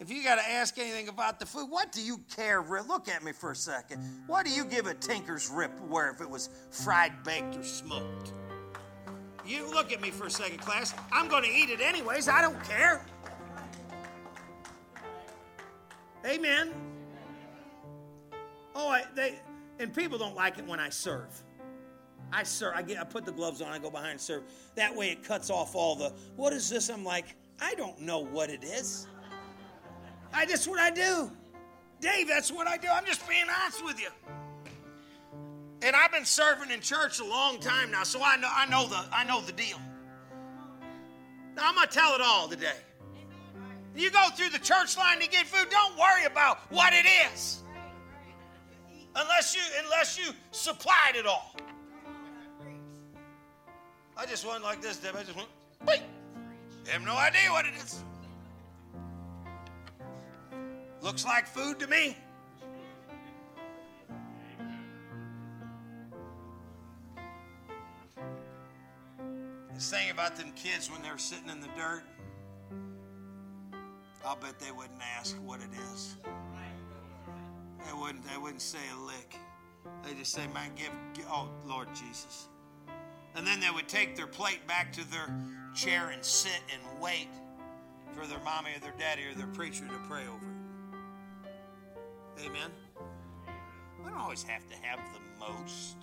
If 0.00 0.10
you 0.10 0.22
got 0.22 0.36
to 0.36 0.48
ask 0.48 0.78
anything 0.78 1.08
about 1.08 1.40
the 1.40 1.46
food, 1.46 1.66
what 1.68 1.90
do 1.90 2.00
you 2.00 2.20
care? 2.36 2.62
Look 2.62 3.08
at 3.08 3.24
me 3.24 3.32
for 3.32 3.50
a 3.50 3.56
second. 3.56 4.00
What 4.28 4.46
do 4.46 4.52
you 4.52 4.64
give 4.64 4.86
a 4.86 4.94
tinker's 4.94 5.50
rip 5.50 5.72
where 5.88 6.10
if 6.10 6.20
it 6.20 6.30
was 6.30 6.50
fried, 6.70 7.24
baked, 7.24 7.56
or 7.56 7.64
smoked? 7.64 8.32
You 9.44 9.68
look 9.68 9.92
at 9.92 10.00
me 10.00 10.10
for 10.10 10.26
a 10.26 10.30
second, 10.30 10.60
class. 10.60 10.94
I'm 11.10 11.26
going 11.26 11.42
to 11.42 11.50
eat 11.50 11.70
it 11.70 11.80
anyways. 11.80 12.28
I 12.28 12.42
don't 12.42 12.62
care. 12.64 13.04
Amen. 16.24 16.72
Oh, 18.74 18.88
I, 18.88 19.04
they 19.16 19.40
and 19.80 19.94
people 19.94 20.18
don't 20.18 20.36
like 20.36 20.58
it 20.58 20.66
when 20.66 20.78
I 20.78 20.90
serve. 20.90 21.42
I 22.32 22.42
serve. 22.42 22.74
I 22.76 22.82
get. 22.82 23.00
I 23.00 23.04
put 23.04 23.24
the 23.24 23.32
gloves 23.32 23.62
on. 23.62 23.68
I 23.68 23.78
go 23.78 23.90
behind 23.90 24.12
and 24.12 24.20
serve. 24.20 24.42
That 24.74 24.94
way, 24.94 25.10
it 25.10 25.22
cuts 25.22 25.50
off 25.50 25.74
all 25.74 25.94
the. 25.96 26.12
What 26.36 26.52
is 26.52 26.68
this? 26.68 26.88
I'm 26.88 27.04
like, 27.04 27.36
I 27.60 27.74
don't 27.74 28.00
know 28.00 28.18
what 28.18 28.50
it 28.50 28.64
is. 28.64 29.06
I 30.32 30.44
just 30.44 30.68
what 30.68 30.78
I 30.78 30.90
do, 30.90 31.30
Dave. 32.00 32.28
That's 32.28 32.52
what 32.52 32.66
I 32.66 32.76
do. 32.76 32.88
I'm 32.92 33.06
just 33.06 33.26
being 33.28 33.46
honest 33.62 33.84
with 33.84 34.00
you. 34.00 34.08
And 35.80 35.94
I've 35.94 36.12
been 36.12 36.24
serving 36.24 36.70
in 36.70 36.80
church 36.80 37.20
a 37.20 37.24
long 37.24 37.60
time 37.60 37.90
now, 37.90 38.02
so 38.02 38.20
I 38.22 38.36
know. 38.36 38.50
I 38.50 38.66
know 38.66 38.86
the. 38.88 39.02
I 39.12 39.24
know 39.24 39.40
the 39.40 39.52
deal. 39.52 39.78
Now 41.56 41.68
I'm 41.68 41.74
gonna 41.74 41.86
tell 41.86 42.14
it 42.14 42.20
all 42.20 42.48
today. 42.48 42.76
You 43.96 44.10
go 44.10 44.28
through 44.36 44.50
the 44.50 44.58
church 44.58 44.96
line 44.96 45.18
to 45.20 45.28
get 45.28 45.46
food. 45.46 45.70
Don't 45.70 45.98
worry 45.98 46.24
about 46.24 46.58
what 46.70 46.92
it 46.92 47.06
is 47.32 47.62
unless 49.16 49.56
you 49.56 49.62
unless 49.84 50.18
you 50.18 50.32
supplied 50.50 51.16
it 51.16 51.26
all. 51.26 51.56
I 54.18 54.26
just 54.26 54.44
went 54.44 54.64
like 54.64 54.82
this, 54.82 54.96
Deb. 54.96 55.14
I 55.14 55.22
just 55.22 55.36
went, 55.36 55.48
wait. 55.86 56.02
I 56.88 56.90
have 56.90 57.04
no 57.04 57.14
idea 57.14 57.50
what 57.50 57.66
it 57.66 57.74
is. 57.80 58.02
Looks 61.00 61.24
like 61.24 61.46
food 61.46 61.78
to 61.78 61.86
me. 61.86 62.16
This 69.72 69.88
thing 69.88 70.10
about 70.10 70.34
them 70.34 70.50
kids 70.56 70.90
when 70.90 71.00
they're 71.02 71.16
sitting 71.18 71.48
in 71.48 71.60
the 71.60 71.68
dirt, 71.76 72.02
I'll 74.26 74.34
bet 74.34 74.58
they 74.58 74.72
wouldn't 74.72 75.00
ask 75.16 75.36
what 75.44 75.60
it 75.60 75.70
is. 75.92 76.16
They 77.86 77.92
wouldn't, 77.92 78.28
they 78.28 78.36
wouldn't 78.36 78.60
say 78.60 78.78
a 78.92 79.06
lick. 79.06 79.36
They 80.04 80.14
just 80.14 80.32
say, 80.32 80.48
man, 80.48 80.72
give, 80.74 80.90
give, 81.14 81.26
oh, 81.30 81.48
Lord 81.64 81.86
Jesus. 81.94 82.48
And 83.34 83.46
then 83.46 83.60
they 83.60 83.70
would 83.70 83.88
take 83.88 84.16
their 84.16 84.26
plate 84.26 84.66
back 84.66 84.92
to 84.94 85.10
their 85.10 85.28
chair 85.74 86.10
and 86.10 86.24
sit 86.24 86.60
and 86.72 86.82
wait 87.00 87.28
for 88.12 88.26
their 88.26 88.40
mommy 88.40 88.70
or 88.76 88.80
their 88.80 88.94
daddy 88.98 89.22
or 89.30 89.34
their 89.34 89.46
preacher 89.48 89.86
to 89.86 89.98
pray 90.08 90.22
over 90.22 90.44
it. 90.44 92.46
Amen. 92.46 92.70
We 93.98 94.04
don't 94.10 94.18
always 94.18 94.42
have 94.44 94.66
to 94.68 94.76
have 94.82 95.00
the 95.12 95.20
most 95.38 95.96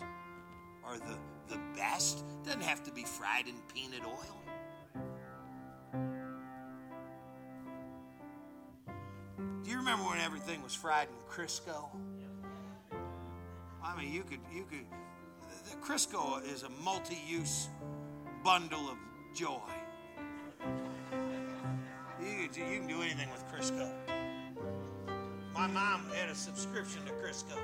or 0.85 0.97
the, 0.97 1.17
the 1.53 1.59
best. 1.75 2.19
It 2.19 2.45
doesn't 2.45 2.63
have 2.63 2.83
to 2.83 2.91
be 2.91 3.03
fried 3.03 3.47
in 3.47 3.55
peanut 3.73 4.05
oil. 4.05 4.41
Do 9.63 9.71
you 9.71 9.77
remember 9.77 10.03
when 10.05 10.19
everything 10.19 10.61
was 10.61 10.75
fried 10.75 11.07
in 11.09 11.15
Crisco? 11.27 11.89
I 13.83 13.95
mean, 13.97 14.13
you 14.13 14.23
could 14.23 14.39
you 14.53 14.65
could. 14.69 14.85
Crisco 15.83 16.43
is 16.51 16.63
a 16.63 16.69
multi-use 16.83 17.67
bundle 18.43 18.89
of 18.89 18.97
joy. 19.35 19.59
You, 22.21 22.27
you 22.27 22.49
can 22.49 22.87
do 22.87 23.01
anything 23.01 23.29
with 23.31 23.45
Crisco. 23.47 23.91
My 25.53 25.67
mom 25.67 26.09
had 26.13 26.29
a 26.29 26.35
subscription 26.35 27.01
to 27.05 27.11
Crisco. 27.13 27.57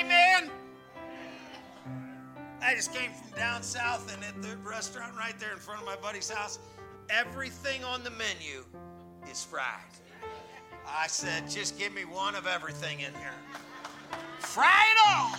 Amen. 0.00 0.50
I 2.62 2.74
just 2.74 2.94
came 2.94 3.10
from 3.12 3.36
down 3.36 3.62
south 3.62 4.12
and 4.14 4.24
at 4.24 4.40
the 4.42 4.56
restaurant 4.68 5.14
right 5.16 5.38
there 5.38 5.52
in 5.52 5.58
front 5.58 5.80
of 5.80 5.86
my 5.86 5.96
buddy's 5.96 6.30
house, 6.30 6.58
everything 7.10 7.84
on 7.84 8.02
the 8.02 8.10
menu 8.10 8.64
is 9.34 9.42
fried. 9.42 9.64
I 10.88 11.08
said, 11.08 11.50
just 11.50 11.76
give 11.76 11.92
me 11.92 12.04
one 12.04 12.36
of 12.36 12.46
everything 12.46 13.00
in 13.00 13.12
here. 13.14 13.34
Fry 14.38 14.84
it 14.92 14.98
all. 15.08 15.34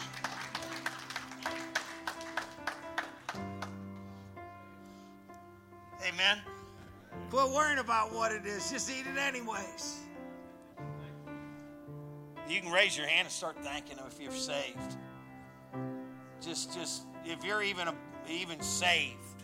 Amen. 6.05 6.39
Quit 7.29 7.49
worrying 7.51 7.79
about 7.79 8.13
what 8.13 8.33
it 8.33 8.45
is. 8.45 8.69
Just 8.69 8.91
eat 8.91 9.05
it 9.07 9.17
anyways. 9.17 10.01
You 12.49 12.59
can 12.59 12.71
raise 12.71 12.97
your 12.97 13.07
hand 13.07 13.27
and 13.27 13.31
start 13.31 13.55
thanking 13.61 13.97
Him 13.97 14.05
if 14.11 14.21
you're 14.21 14.33
saved. 14.33 14.97
Just, 16.41 16.75
just 16.75 17.03
if 17.23 17.45
you're 17.45 17.63
even 17.63 17.87
a, 17.87 17.95
even 18.29 18.59
saved, 18.59 19.34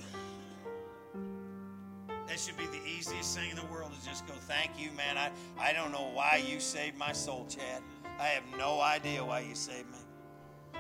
that 2.32 2.40
should 2.40 2.56
be 2.56 2.66
the 2.68 2.82
easiest 2.88 3.38
thing 3.38 3.50
in 3.50 3.58
the 3.58 3.66
world 3.66 3.92
to 3.92 4.08
just 4.08 4.26
go, 4.26 4.34
thank 4.34 4.72
you, 4.80 4.90
man. 4.92 5.18
I, 5.18 5.32
I 5.60 5.74
don't 5.74 5.92
know 5.92 6.12
why 6.14 6.42
you 6.48 6.62
saved 6.62 6.98
my 6.98 7.12
soul, 7.12 7.46
Chad. 7.50 7.82
I 8.18 8.28
have 8.28 8.44
no 8.58 8.80
idea 8.80 9.22
why 9.22 9.42
you 9.42 9.54
saved 9.54 9.90
me. 9.92 10.80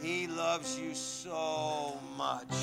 He 0.00 0.28
loves 0.28 0.78
you 0.78 0.94
so 0.94 1.98
much. 2.16 2.54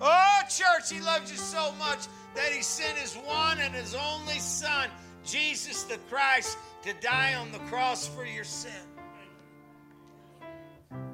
Oh, 0.00 0.40
church, 0.48 0.92
He 0.92 1.00
loves 1.00 1.32
you 1.32 1.36
so 1.36 1.72
much 1.80 2.06
that 2.36 2.52
He 2.52 2.62
sent 2.62 2.96
His 2.96 3.16
one 3.16 3.58
and 3.58 3.74
His 3.74 3.96
only 3.96 4.38
Son, 4.38 4.88
Jesus 5.24 5.82
the 5.82 5.98
Christ, 6.08 6.58
to 6.84 6.92
die 7.00 7.34
on 7.34 7.50
the 7.50 7.58
cross 7.70 8.06
for 8.06 8.24
your 8.24 8.44
sin. 8.44 8.70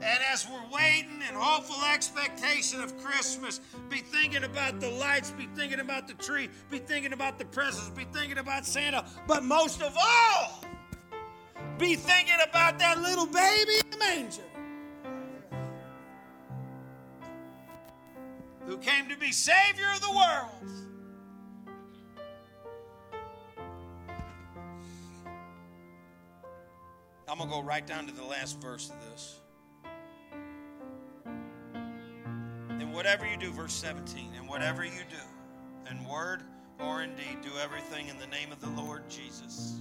And 0.05 0.21
as 0.31 0.47
we're 0.47 0.71
waiting 0.71 1.23
in 1.27 1.35
hopeful 1.35 1.83
expectation 1.91 2.83
of 2.83 2.95
Christmas, 3.03 3.63
be 3.89 4.01
thinking 4.01 4.45
about 4.45 4.79
the 4.79 4.91
lights, 4.91 5.31
be 5.31 5.49
thinking 5.57 5.81
about 5.81 6.07
the 6.07 6.13
tree, 6.15 6.51
be 6.71 6.79
thinking 6.79 7.15
about 7.15 7.39
the 7.39 7.47
presents, 7.47 7.89
be 7.89 8.05
thinking 8.13 8.37
about 8.37 8.67
Santa, 8.67 9.07
but 9.27 9.45
most 9.45 9.81
of 9.81 9.97
all, 9.99 10.63
be 11.79 11.95
thinking 11.95 12.37
about 12.47 12.79
that 12.81 13.01
little 13.01 13.25
baby 13.25 13.81
in 13.83 13.91
the 13.91 13.97
manger 13.97 14.43
who 18.67 18.77
came 18.77 19.09
to 19.09 19.17
be 19.17 19.33
Savior 19.33 19.87
of 19.95 20.03
the 20.03 20.11
world. 20.11 20.51
I'm 27.27 27.39
going 27.39 27.49
to 27.49 27.57
go 27.57 27.63
right 27.63 27.87
down 27.87 28.07
to 28.07 28.13
the 28.13 28.23
last 28.23 28.61
verse 28.61 28.91
of 28.91 28.97
this. 29.11 29.41
And 32.81 32.93
whatever 32.93 33.27
you 33.27 33.37
do, 33.37 33.51
verse 33.51 33.73
17, 33.73 34.33
and 34.37 34.49
whatever 34.49 34.85
you 34.85 35.03
do, 35.09 35.91
in 35.91 36.05
word 36.05 36.43
or 36.81 37.03
in 37.03 37.11
deed, 37.15 37.41
do 37.43 37.51
everything 37.63 38.09
in 38.09 38.19
the 38.19 38.27
name 38.27 38.51
of 38.53 38.61
the 38.61 38.71
Lord 38.71 39.09
Jesus, 39.09 39.81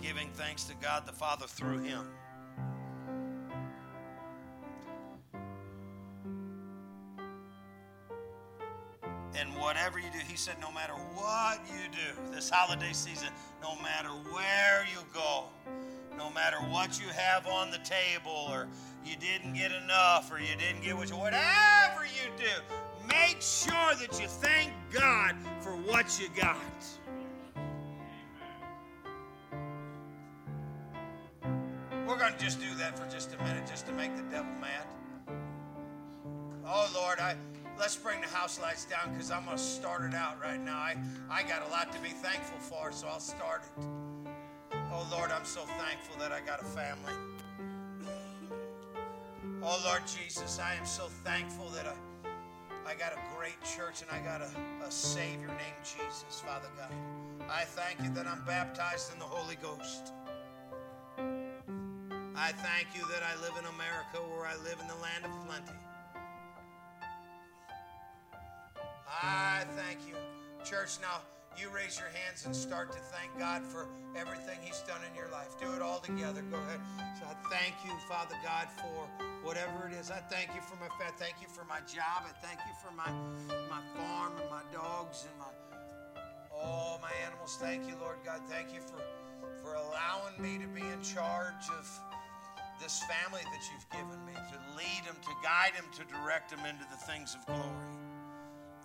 giving 0.00 0.30
thanks 0.30 0.64
to 0.64 0.74
God 0.82 1.06
the 1.06 1.12
Father 1.12 1.46
through 1.46 1.78
him. 1.78 2.06
And 9.34 9.56
whatever 9.56 9.98
you 9.98 10.10
do, 10.12 10.18
he 10.28 10.36
said, 10.36 10.56
no 10.60 10.72
matter 10.72 10.94
what 11.14 11.60
you 11.68 11.90
do 11.92 12.34
this 12.34 12.50
holiday 12.50 12.92
season, 12.92 13.28
no 13.62 13.76
matter 13.76 14.08
where 14.32 14.84
you 14.92 15.00
go, 15.14 15.44
no 16.16 16.28
matter 16.30 16.56
what 16.56 17.00
you 17.00 17.06
have 17.08 17.46
on 17.46 17.70
the 17.70 17.78
table, 17.78 18.48
or 18.50 18.66
you 19.08 19.16
didn't 19.16 19.54
get 19.54 19.72
enough, 19.72 20.30
or 20.30 20.38
you 20.38 20.54
didn't 20.58 20.82
get 20.82 20.96
what 20.96 21.08
you, 21.08 21.16
whatever 21.16 22.04
you 22.04 22.30
do, 22.36 22.50
make 23.06 23.40
sure 23.40 23.94
that 23.98 24.18
you 24.20 24.28
thank 24.28 24.70
God 24.92 25.34
for 25.60 25.70
what 25.70 26.20
you 26.20 26.28
got. 26.36 26.56
We're 32.06 32.18
going 32.18 32.32
to 32.32 32.38
just 32.38 32.60
do 32.60 32.74
that 32.76 32.98
for 32.98 33.10
just 33.10 33.34
a 33.34 33.42
minute, 33.42 33.66
just 33.66 33.86
to 33.86 33.92
make 33.92 34.14
the 34.16 34.22
devil 34.24 34.52
mad. 34.60 34.86
Oh, 36.66 36.90
Lord, 36.94 37.18
I 37.18 37.36
let's 37.78 37.96
bring 37.96 38.20
the 38.20 38.26
house 38.26 38.60
lights 38.60 38.84
down 38.84 39.12
because 39.12 39.30
I'm 39.30 39.46
to 39.46 39.56
start 39.56 40.02
it 40.02 40.14
out 40.14 40.40
right 40.42 40.60
now. 40.60 40.76
I, 40.76 40.96
I 41.30 41.42
got 41.44 41.66
a 41.66 41.70
lot 41.70 41.92
to 41.92 42.00
be 42.00 42.08
thankful 42.08 42.58
for, 42.58 42.92
so 42.92 43.06
I'll 43.06 43.20
start 43.20 43.62
it. 43.78 43.84
Oh, 44.92 45.06
Lord, 45.10 45.30
I'm 45.30 45.44
so 45.44 45.60
thankful 45.60 46.18
that 46.18 46.32
I 46.32 46.40
got 46.40 46.60
a 46.60 46.64
family. 46.64 47.12
Oh, 49.60 49.82
Lord 49.84 50.02
Jesus, 50.06 50.60
I 50.60 50.74
am 50.74 50.86
so 50.86 51.08
thankful 51.24 51.68
that 51.70 51.86
I, 51.86 52.90
I 52.90 52.94
got 52.94 53.12
a 53.12 53.18
great 53.36 53.60
church 53.64 54.02
and 54.02 54.10
I 54.10 54.24
got 54.24 54.40
a, 54.40 54.50
a 54.86 54.90
Savior 54.90 55.48
named 55.48 55.82
Jesus, 55.82 56.40
Father 56.46 56.68
God. 56.76 56.92
I 57.50 57.64
thank 57.64 58.00
you 58.00 58.14
that 58.14 58.26
I'm 58.26 58.44
baptized 58.44 59.12
in 59.12 59.18
the 59.18 59.24
Holy 59.24 59.56
Ghost. 59.56 60.12
I 62.36 62.52
thank 62.52 62.86
you 62.94 63.02
that 63.10 63.22
I 63.24 63.34
live 63.42 63.54
in 63.58 63.64
America 63.66 64.18
where 64.30 64.46
I 64.46 64.54
live 64.62 64.78
in 64.80 64.86
the 64.86 64.94
land 65.02 65.24
of 65.24 65.32
plenty. 65.46 65.76
I 69.20 69.64
thank 69.74 69.98
you. 70.06 70.14
Church, 70.64 70.98
now 71.02 71.20
you 71.56 71.70
raise 71.70 71.98
your 71.98 72.08
hands 72.08 72.44
and 72.46 72.54
start 72.54 72.92
to 72.92 72.98
thank 72.98 73.36
God 73.38 73.64
for 73.64 73.86
everything 74.16 74.58
He's 74.62 74.80
done 74.82 75.00
in 75.08 75.14
your 75.16 75.30
life. 75.30 75.58
Do 75.60 75.72
it 75.72 75.82
all 75.82 75.98
together. 75.98 76.42
Go 76.50 76.58
ahead. 76.58 76.80
So 77.18 77.26
I 77.26 77.34
thank 77.50 77.74
you, 77.84 77.92
Father 78.08 78.36
God, 78.44 78.68
for 78.76 79.08
whatever 79.42 79.88
it 79.88 79.94
is. 79.94 80.10
I 80.10 80.20
thank 80.30 80.54
you 80.54 80.60
for 80.60 80.76
my 80.76 80.86
I 81.00 81.10
thank 81.16 81.36
you 81.40 81.48
for 81.48 81.64
my 81.64 81.80
job. 81.86 82.26
I 82.26 82.34
thank 82.44 82.60
you 82.66 82.74
for 82.82 82.92
my 82.94 83.10
my 83.70 83.82
farm 83.96 84.32
and 84.40 84.50
my 84.50 84.62
dogs 84.72 85.26
and 85.26 85.38
my 85.38 85.50
oh 86.52 86.98
my 87.00 87.12
animals. 87.26 87.56
Thank 87.60 87.88
you, 87.88 87.96
Lord 88.00 88.18
God. 88.24 88.40
Thank 88.48 88.74
you 88.74 88.80
for 88.80 89.02
for 89.62 89.74
allowing 89.74 90.40
me 90.40 90.58
to 90.62 90.68
be 90.68 90.86
in 90.86 91.02
charge 91.02 91.66
of 91.78 91.86
this 92.80 93.02
family 93.04 93.42
that 93.42 93.62
you've 93.72 93.90
given 93.90 94.24
me, 94.24 94.32
to 94.32 94.58
lead 94.76 95.02
them, 95.04 95.16
to 95.22 95.32
guide 95.42 95.72
them, 95.74 95.84
to 95.96 96.04
direct 96.06 96.50
them 96.50 96.60
into 96.60 96.84
the 96.90 96.96
things 96.96 97.34
of 97.34 97.44
glory. 97.46 98.07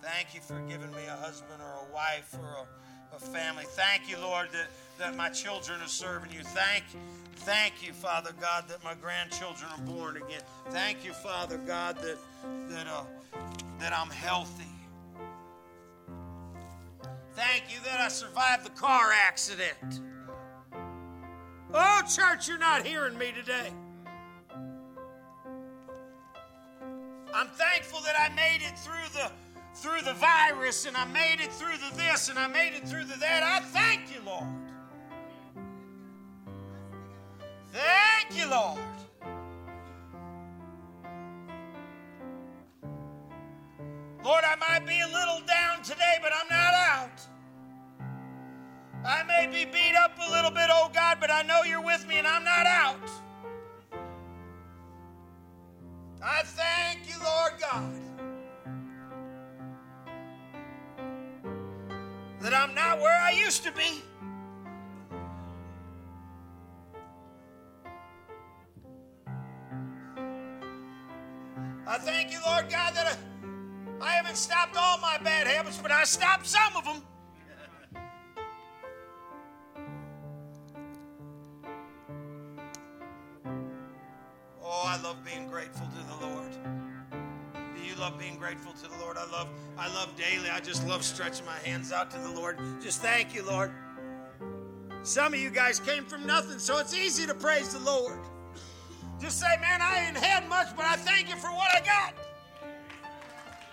Thank 0.04 0.34
you 0.34 0.40
for 0.42 0.60
giving 0.68 0.90
me 0.90 1.06
a 1.08 1.16
husband 1.16 1.62
or 1.62 1.88
a 1.88 1.94
wife 1.94 2.36
or 2.38 2.46
a, 2.46 3.16
a, 3.16 3.18
family. 3.18 3.64
Thank 3.68 4.06
you, 4.06 4.18
Lord, 4.18 4.48
that, 4.52 4.66
that 4.98 5.16
my 5.16 5.30
children 5.30 5.80
are 5.80 5.88
serving 5.88 6.30
you. 6.30 6.42
Thank, 6.42 6.84
thank 7.36 7.82
you, 7.82 7.94
Father 7.94 8.32
God, 8.38 8.68
that 8.68 8.84
my 8.84 8.92
grandchildren 8.92 9.70
are 9.70 9.82
born 9.84 10.18
again. 10.18 10.42
Thank 10.68 11.06
you, 11.06 11.14
Father 11.14 11.56
God, 11.56 11.96
that 12.02 12.18
that 12.68 12.86
uh, 12.86 13.04
that 13.78 13.94
I'm 13.94 14.10
healthy. 14.10 14.64
Thank 17.34 17.64
you 17.70 17.78
that 17.86 17.98
I 17.98 18.08
survived 18.08 18.66
the 18.66 18.78
car 18.78 19.10
accident. 19.26 20.02
Oh, 21.72 22.02
church, 22.14 22.46
you're 22.46 22.58
not 22.58 22.86
hearing 22.86 23.16
me 23.16 23.32
today. 23.32 23.72
I'm 27.34 27.48
thankful 27.48 28.00
that 28.04 28.14
I 28.20 28.32
made 28.34 28.60
it 28.62 28.78
through 28.78 29.08
the 29.14 29.32
through 29.74 30.02
the 30.02 30.14
virus 30.14 30.86
and 30.86 30.96
I 30.96 31.04
made 31.06 31.40
it 31.40 31.52
through 31.52 31.76
the 31.78 31.96
this 31.96 32.28
and 32.28 32.38
I 32.38 32.46
made 32.46 32.74
it 32.74 32.88
through 32.88 33.04
the 33.04 33.16
that. 33.16 33.42
I 33.42 33.60
thank 33.60 34.14
you, 34.14 34.20
Lord. 34.24 34.46
Thank 37.72 38.38
you, 38.38 38.48
Lord. 38.48 38.78
Lord, 44.24 44.44
I 44.44 44.56
might 44.56 44.86
be 44.86 45.00
a 45.00 45.06
little 45.06 45.40
down 45.46 45.82
today, 45.82 46.16
but 46.22 46.32
I'm 46.32 46.48
not 46.48 46.74
out. 46.74 47.20
I 49.04 49.22
may 49.24 49.46
be 49.46 49.70
beat 49.70 49.94
up 49.96 50.16
a 50.18 50.30
little 50.30 50.50
bit, 50.50 50.70
oh 50.70 50.90
God, 50.94 51.18
but 51.20 51.30
I 51.30 51.42
know 51.42 51.62
you're 51.62 51.82
with 51.82 52.06
me 52.08 52.16
and 52.16 52.26
I'm 52.26 52.42
not 52.42 52.64
out. 52.66 53.10
I 56.22 56.42
thank 56.42 57.06
you, 57.06 57.22
Lord 57.22 57.52
God, 57.60 57.92
not 62.94 63.02
where 63.02 63.20
I 63.20 63.30
used 63.30 63.64
to 63.64 63.72
be. 63.72 64.02
I 71.86 71.98
thank 71.98 72.32
you, 72.32 72.38
Lord 72.46 72.70
God, 72.70 72.94
that 72.94 73.18
I, 74.00 74.04
I 74.04 74.10
haven't 74.12 74.36
stopped 74.36 74.76
all 74.76 74.98
my 74.98 75.18
bad 75.22 75.46
habits, 75.46 75.78
but 75.78 75.90
I 75.90 76.04
stopped 76.04 76.46
some 76.46 76.76
of 76.76 76.84
them. 76.84 77.02
Oh, 84.62 84.84
I 84.86 85.00
love 85.02 85.24
being 85.24 85.48
grateful 85.48 85.86
to 85.86 86.20
the 86.20 86.26
Lord. 86.26 86.83
Love 87.98 88.18
being 88.18 88.36
grateful 88.36 88.72
to 88.72 88.88
the 88.88 88.98
Lord? 88.98 89.16
I 89.16 89.30
love, 89.30 89.48
I 89.78 89.88
love 89.94 90.14
daily. 90.16 90.50
I 90.50 90.60
just 90.60 90.86
love 90.86 91.04
stretching 91.04 91.46
my 91.46 91.56
hands 91.58 91.92
out 91.92 92.10
to 92.10 92.18
the 92.18 92.30
Lord. 92.30 92.58
Just 92.82 93.00
thank 93.00 93.34
you, 93.34 93.44
Lord. 93.46 93.70
Some 95.04 95.32
of 95.32 95.40
you 95.40 95.50
guys 95.50 95.78
came 95.78 96.04
from 96.04 96.26
nothing, 96.26 96.58
so 96.58 96.78
it's 96.78 96.94
easy 96.94 97.26
to 97.26 97.34
praise 97.34 97.72
the 97.72 97.78
Lord. 97.78 98.18
Just 99.20 99.38
say, 99.38 99.56
man, 99.60 99.80
I 99.80 100.06
ain't 100.08 100.16
had 100.16 100.48
much, 100.48 100.74
but 100.76 100.84
I 100.84 100.96
thank 100.96 101.28
you 101.28 101.36
for 101.36 101.48
what 101.48 101.68
I 101.74 101.80
got. 101.80 102.14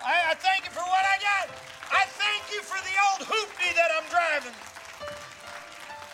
I, 0.06 0.32
I 0.32 0.34
thank 0.36 0.66
you 0.66 0.72
for 0.72 0.84
what 0.84 1.04
I 1.04 1.18
got. 1.22 1.56
I 1.92 2.06
thank 2.06 2.54
you 2.54 2.62
for 2.62 2.78
the 2.78 2.96
old 3.12 3.28
hoopty 3.28 3.76
that 3.76 3.90
I'm 3.98 4.10
driving. 4.10 4.56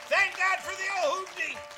Thank 0.07 0.37
God 0.37 0.59
for 0.59 0.75
the 0.75 0.87
old 1.03 1.27
hoopty. 1.27 1.76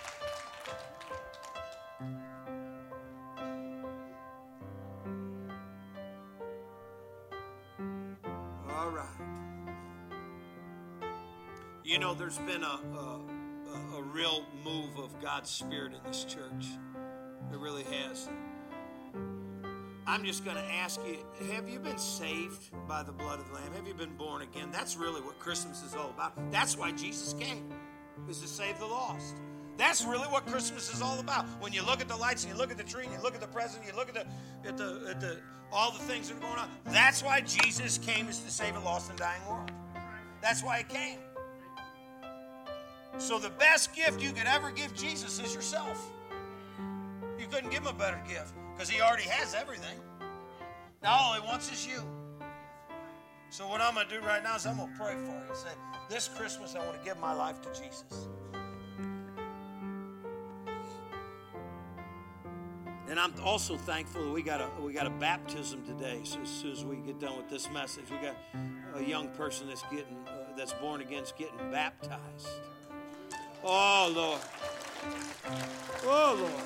Right. 9.00 9.28
You 11.84 12.00
know, 12.00 12.14
there's 12.14 12.38
been 12.40 12.64
a, 12.64 12.80
a, 12.96 13.98
a, 13.98 14.02
real 14.04 14.46
move 14.64 14.98
of 14.98 15.20
God's 15.22 15.50
Spirit 15.50 15.94
in 15.94 16.00
this 16.06 16.24
church. 16.24 16.68
It 17.52 17.58
really 17.58 17.84
has. 17.84 18.30
I'm 20.06 20.24
just 20.24 20.44
going 20.44 20.58
to 20.58 20.64
ask 20.64 21.00
you 21.06 21.18
have 21.52 21.70
you 21.70 21.80
been 21.80 21.98
saved 21.98 22.72
by 22.88 23.04
the 23.04 23.12
blood 23.12 23.40
of 23.40 23.48
the 23.48 23.56
Lamb? 23.56 23.74
Have 23.74 23.88
you 23.88 23.94
been 23.94 24.16
born 24.18 24.42
again? 24.42 24.70
That's 24.72 24.98
really 24.98 25.22
what 25.22 25.40
Christmas 25.40 25.84
is 25.84 25.96
all 25.96 26.10
about. 26.10 26.34
That's 26.52 26.78
why 26.78 26.92
Jesus 26.92 27.34
came, 27.34 27.72
is 28.30 28.40
to 28.40 28.48
save 28.48 28.80
the 28.80 28.86
lost. 28.86 29.36
That's 29.78 30.04
really 30.04 30.28
what 30.28 30.46
Christmas 30.46 30.94
is 30.94 31.02
all 31.02 31.20
about. 31.20 31.46
When 31.62 31.72
you 31.72 31.86
look 31.86 32.02
at 32.02 32.10
the 32.10 32.18
lights 32.18 32.44
and 32.44 32.52
you 32.52 32.60
look 32.60 32.70
at 32.70 32.78
the 32.78 32.84
tree 32.84 33.06
and 33.06 33.14
you 33.14 33.22
look 33.22 33.34
at 33.34 33.40
the 33.40 33.48
present, 33.48 33.86
you 33.88 33.96
look 33.96 34.10
at 34.10 34.14
the 34.14 34.26
at 34.66 34.78
the 34.78 35.08
at 35.10 35.22
the 35.22 35.38
all 35.72 35.92
the 35.92 36.00
things 36.00 36.30
that 36.30 36.38
are 36.38 36.42
going 36.42 36.58
on. 36.58 36.70
That's 36.86 37.24
why 37.24 37.42
Jesus 37.42 37.98
came 37.98 38.28
is 38.28 38.40
to 38.40 38.52
save 38.52 38.76
a 38.76 38.80
lost 38.80 39.10
and 39.10 39.20
dying 39.20 39.42
world. 39.48 39.72
That's 40.42 40.64
why 40.64 40.80
he 40.80 40.84
came. 40.84 41.20
So 43.18 43.38
the 43.38 43.50
best 43.50 43.94
gift 43.94 44.22
you 44.22 44.32
could 44.32 44.48
ever 44.48 44.72
give 44.72 44.96
Jesus 44.96 45.40
is 45.40 45.54
yourself. 45.54 46.10
You 47.38 47.48
couldn't 47.48 47.70
give 47.70 47.82
him 47.82 47.88
a 47.88 47.94
better 47.94 48.22
gift 48.28 48.54
because 48.74 48.90
he 48.90 49.02
already 49.02 49.24
has 49.24 49.54
everything. 49.54 50.00
Now 51.04 51.18
all 51.18 51.34
he 51.34 51.42
wants 51.42 51.72
is 51.72 51.86
you. 51.86 52.02
So 53.50 53.68
what 53.68 53.82
I'm 53.82 53.96
going 53.96 54.08
to 54.08 54.20
do 54.20 54.26
right 54.26 54.44
now 54.44 54.56
is 54.56 54.66
I'm 54.66 54.78
going 54.78 54.92
to 54.92 54.98
pray 54.98 55.16
for 55.16 55.22
you. 55.22 55.56
Say, 55.56 55.70
this 56.10 56.28
Christmas 56.28 56.76
I 56.76 56.80
want 56.86 57.00
to 57.00 57.06
give 57.06 57.20
my 57.20 57.34
life 57.34 57.62
to 57.62 57.70
Jesus. 57.82 58.28
And 63.10 63.20
I'm 63.20 63.34
also 63.44 63.76
thankful 63.76 64.24
that 64.24 64.32
we 64.32 64.44
got 64.44 64.62
a 64.62 64.70
we 64.80 64.94
got 64.94 65.08
a 65.08 65.12
baptism 65.12 65.84
today. 65.84 66.22
So 66.24 66.42
as 66.42 66.50
soon 66.50 66.72
as 66.72 66.86
we 66.86 66.98
get 66.98 67.20
done 67.20 67.38
with 67.38 67.50
this 67.50 67.68
message, 67.72 68.06
we 68.12 68.18
got 68.18 68.38
a 68.96 69.04
young 69.04 69.30
person 69.30 69.68
that's 69.68 69.82
getting 69.84 70.16
uh, 70.28 70.56
that's 70.56 70.74
born 70.74 71.02
again, 71.02 71.24
getting 71.36 71.72
baptized. 71.72 72.48
Oh 73.64 74.12
Lord, 74.16 74.42
oh 76.06 76.38
Lord. 76.40 76.64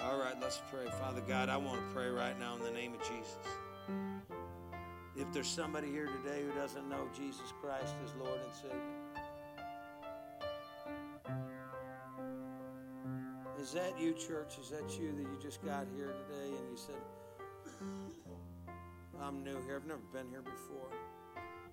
All 0.00 0.18
right, 0.18 0.36
let's 0.40 0.62
pray. 0.70 0.86
Father 0.98 1.20
God, 1.28 1.50
I 1.50 1.58
want 1.58 1.80
to 1.80 1.94
pray 1.94 2.08
right 2.08 2.38
now 2.40 2.56
in 2.56 2.62
the 2.62 2.70
name 2.70 2.94
of 2.94 3.00
Jesus. 3.02 3.36
If 5.16 5.30
there's 5.34 5.48
somebody 5.48 5.90
here 5.90 6.06
today 6.06 6.44
who 6.44 6.58
doesn't 6.58 6.88
know 6.88 7.08
Jesus 7.14 7.52
Christ 7.60 7.94
as 8.04 8.14
Lord 8.18 8.40
and 8.40 8.54
Savior. 8.54 9.07
Is 13.60 13.72
that 13.72 13.98
you, 14.00 14.12
church? 14.12 14.58
Is 14.60 14.70
that 14.70 14.98
you 14.98 15.12
that 15.12 15.22
you 15.22 15.38
just 15.42 15.64
got 15.64 15.86
here 15.96 16.06
today 16.06 16.56
and 16.56 16.70
you 16.70 16.76
said, 16.76 16.94
I'm 19.20 19.42
new 19.42 19.60
here. 19.66 19.76
I've 19.76 19.86
never 19.86 20.00
been 20.12 20.28
here 20.30 20.42
before. 20.42 20.88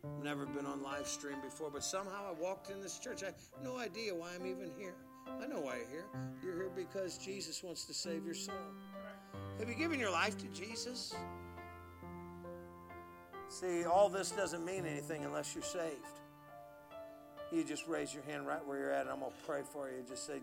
I've 0.03 0.23
never 0.23 0.45
been 0.45 0.65
on 0.65 0.81
live 0.81 1.07
stream 1.07 1.37
before, 1.43 1.69
but 1.69 1.83
somehow 1.83 2.29
I 2.29 2.41
walked 2.41 2.69
in 2.69 2.81
this 2.81 2.97
church. 2.99 3.23
I 3.23 3.27
have 3.27 3.35
no 3.63 3.77
idea 3.77 4.13
why 4.13 4.31
I'm 4.35 4.45
even 4.45 4.71
here. 4.77 4.95
I 5.27 5.47
know 5.47 5.59
why 5.59 5.77
you're 5.77 5.89
here. 5.89 6.05
You're 6.43 6.55
here 6.55 6.71
because 6.75 7.17
Jesus 7.17 7.63
wants 7.63 7.85
to 7.85 7.93
save 7.93 8.25
your 8.25 8.35
soul. 8.35 8.55
Have 9.59 9.69
you 9.69 9.75
given 9.75 9.99
your 9.99 10.11
life 10.11 10.37
to 10.39 10.47
Jesus? 10.47 11.15
See, 13.49 13.85
all 13.85 14.09
this 14.09 14.31
doesn't 14.31 14.65
mean 14.65 14.85
anything 14.85 15.23
unless 15.23 15.53
you're 15.53 15.63
saved. 15.63 16.19
You 17.51 17.63
just 17.63 17.87
raise 17.87 18.13
your 18.13 18.23
hand 18.23 18.47
right 18.47 18.65
where 18.65 18.77
you're 18.79 18.91
at, 18.91 19.01
and 19.01 19.11
I'm 19.11 19.19
going 19.19 19.31
to 19.31 19.45
pray 19.45 19.61
for 19.71 19.87
you. 19.87 20.03
Just 20.07 20.25
say, 20.25 20.39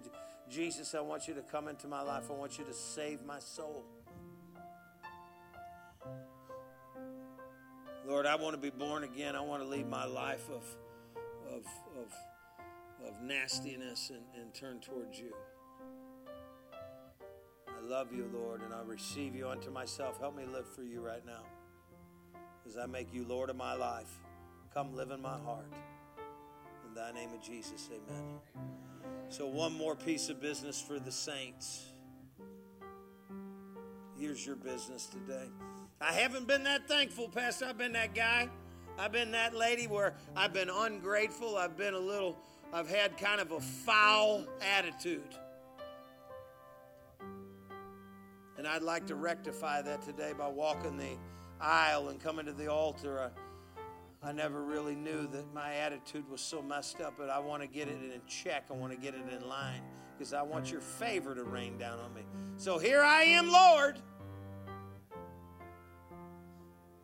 Jesus, 0.50 0.94
I 0.94 1.00
want 1.00 1.28
you 1.28 1.34
to 1.34 1.42
come 1.42 1.68
into 1.68 1.86
my 1.86 2.02
life. 2.02 2.24
I 2.30 2.34
want 2.34 2.58
you 2.58 2.64
to 2.64 2.72
save 2.74 3.24
my 3.24 3.38
soul. 3.38 3.84
Lord, 8.06 8.26
I 8.26 8.34
want 8.34 8.54
to 8.54 8.60
be 8.60 8.70
born 8.70 9.04
again. 9.04 9.36
I 9.36 9.40
want 9.40 9.62
to 9.62 9.68
leave 9.68 9.86
my 9.86 10.04
life 10.04 10.48
of, 10.50 10.64
of, 11.50 11.64
of, 11.96 12.12
of 13.08 13.22
nastiness 13.22 14.10
and, 14.10 14.24
and 14.40 14.52
turn 14.52 14.80
towards 14.80 15.18
you. 15.18 15.32
I 17.68 17.84
love 17.84 18.12
you, 18.12 18.28
Lord, 18.32 18.62
and 18.62 18.74
I 18.74 18.82
receive 18.82 19.34
you 19.34 19.48
unto 19.48 19.70
myself. 19.70 20.18
Help 20.18 20.36
me 20.36 20.44
live 20.44 20.68
for 20.68 20.82
you 20.82 21.00
right 21.00 21.24
now. 21.24 21.42
As 22.66 22.76
I 22.76 22.86
make 22.86 23.12
you 23.12 23.24
Lord 23.24 23.50
of 23.50 23.56
my 23.56 23.74
life, 23.74 24.20
come 24.74 24.94
live 24.94 25.10
in 25.10 25.22
my 25.22 25.38
heart. 25.38 25.66
In 26.86 26.94
thy 26.94 27.12
name 27.12 27.30
of 27.32 27.42
Jesus, 27.42 27.88
amen. 27.90 28.91
So, 29.32 29.46
one 29.46 29.72
more 29.72 29.96
piece 29.96 30.28
of 30.28 30.42
business 30.42 30.78
for 30.78 30.98
the 30.98 31.10
saints. 31.10 31.86
Here's 34.18 34.46
your 34.46 34.56
business 34.56 35.06
today. 35.06 35.48
I 36.02 36.12
haven't 36.12 36.46
been 36.46 36.64
that 36.64 36.86
thankful, 36.86 37.30
Pastor. 37.30 37.64
I've 37.64 37.78
been 37.78 37.92
that 37.92 38.14
guy. 38.14 38.50
I've 38.98 39.10
been 39.10 39.30
that 39.30 39.56
lady 39.56 39.86
where 39.86 40.12
I've 40.36 40.52
been 40.52 40.68
ungrateful. 40.68 41.56
I've 41.56 41.78
been 41.78 41.94
a 41.94 41.98
little, 41.98 42.36
I've 42.74 42.90
had 42.90 43.16
kind 43.16 43.40
of 43.40 43.52
a 43.52 43.60
foul 43.60 44.44
attitude. 44.76 45.34
And 48.58 48.68
I'd 48.68 48.82
like 48.82 49.06
to 49.06 49.14
rectify 49.14 49.80
that 49.80 50.02
today 50.02 50.34
by 50.36 50.48
walking 50.48 50.98
the 50.98 51.16
aisle 51.58 52.10
and 52.10 52.20
coming 52.20 52.44
to 52.44 52.52
the 52.52 52.70
altar. 52.70 53.32
Never 54.30 54.62
really 54.62 54.94
knew 54.94 55.26
that 55.32 55.52
my 55.52 55.74
attitude 55.74 56.30
was 56.30 56.40
so 56.40 56.62
messed 56.62 57.00
up, 57.00 57.14
but 57.18 57.28
I 57.28 57.40
want 57.40 57.62
to 57.62 57.66
get 57.66 57.88
it 57.88 57.98
in 58.00 58.20
check. 58.28 58.66
I 58.70 58.74
want 58.74 58.92
to 58.92 58.98
get 58.98 59.14
it 59.14 59.24
in 59.36 59.48
line 59.48 59.82
because 60.16 60.32
I 60.32 60.42
want 60.42 60.70
your 60.70 60.80
favor 60.80 61.34
to 61.34 61.42
rain 61.42 61.76
down 61.76 61.98
on 61.98 62.14
me. 62.14 62.22
So 62.56 62.78
here 62.78 63.02
I 63.02 63.22
am, 63.22 63.50
Lord. 63.50 63.98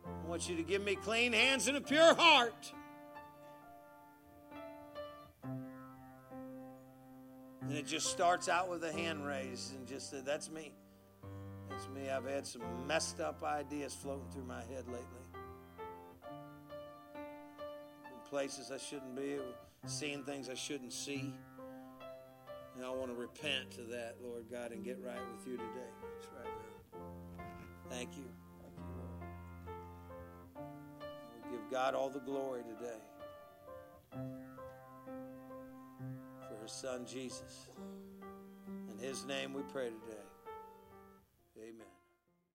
I 0.05 0.27
want 0.29 0.47
you 0.49 0.55
to 0.55 0.63
give 0.63 0.81
me 0.81 0.95
clean 0.95 1.33
hands 1.33 1.67
and 1.67 1.75
a 1.75 1.81
pure 1.81 2.15
heart. 2.15 2.71
And 7.61 7.73
it 7.73 7.85
just 7.85 8.07
starts 8.07 8.47
out 8.47 8.69
with 8.69 8.83
a 8.85 8.93
hand 8.93 9.25
raised 9.25 9.75
and 9.75 9.85
just 9.85 10.13
That's 10.25 10.49
me. 10.49 10.71
That's 11.69 11.87
me. 11.89 12.09
I've 12.09 12.25
had 12.25 12.47
some 12.47 12.61
messed 12.87 13.19
up 13.19 13.43
ideas 13.43 13.93
floating 13.93 14.29
through 14.31 14.45
my 14.45 14.61
head 14.61 14.87
lately 14.87 15.18
places 18.29 18.71
I 18.71 18.77
shouldn't 18.77 19.15
be, 19.15 19.37
seeing 19.85 20.23
things 20.23 20.49
I 20.49 20.53
shouldn't 20.53 20.93
see. 20.93 21.33
And 22.75 22.85
I 22.85 22.89
want 22.91 23.07
to 23.07 23.15
repent 23.15 23.71
to 23.71 23.81
that, 23.81 24.17
Lord 24.23 24.45
God, 24.51 24.71
and 24.71 24.83
get 24.83 24.99
right 25.03 25.19
with 25.35 25.47
you 25.47 25.57
today. 25.57 25.89
Just 26.17 26.29
right 26.37 26.45
now. 26.45 27.03
Thank 27.89 28.15
you. 28.15 28.25
Thank 28.61 28.75
you, 28.77 28.83
Lord. 30.55 30.67
We 31.43 31.51
give 31.51 31.71
God 31.71 31.95
all 31.95 32.09
the 32.09 32.19
glory 32.19 32.61
today 32.63 32.99
for 36.47 36.63
his 36.63 36.71
son 36.71 37.05
Jesus. 37.05 37.67
In 38.91 38.97
his 38.99 39.25
name 39.25 39.53
we 39.53 39.63
pray 39.73 39.85
today. 39.85 40.19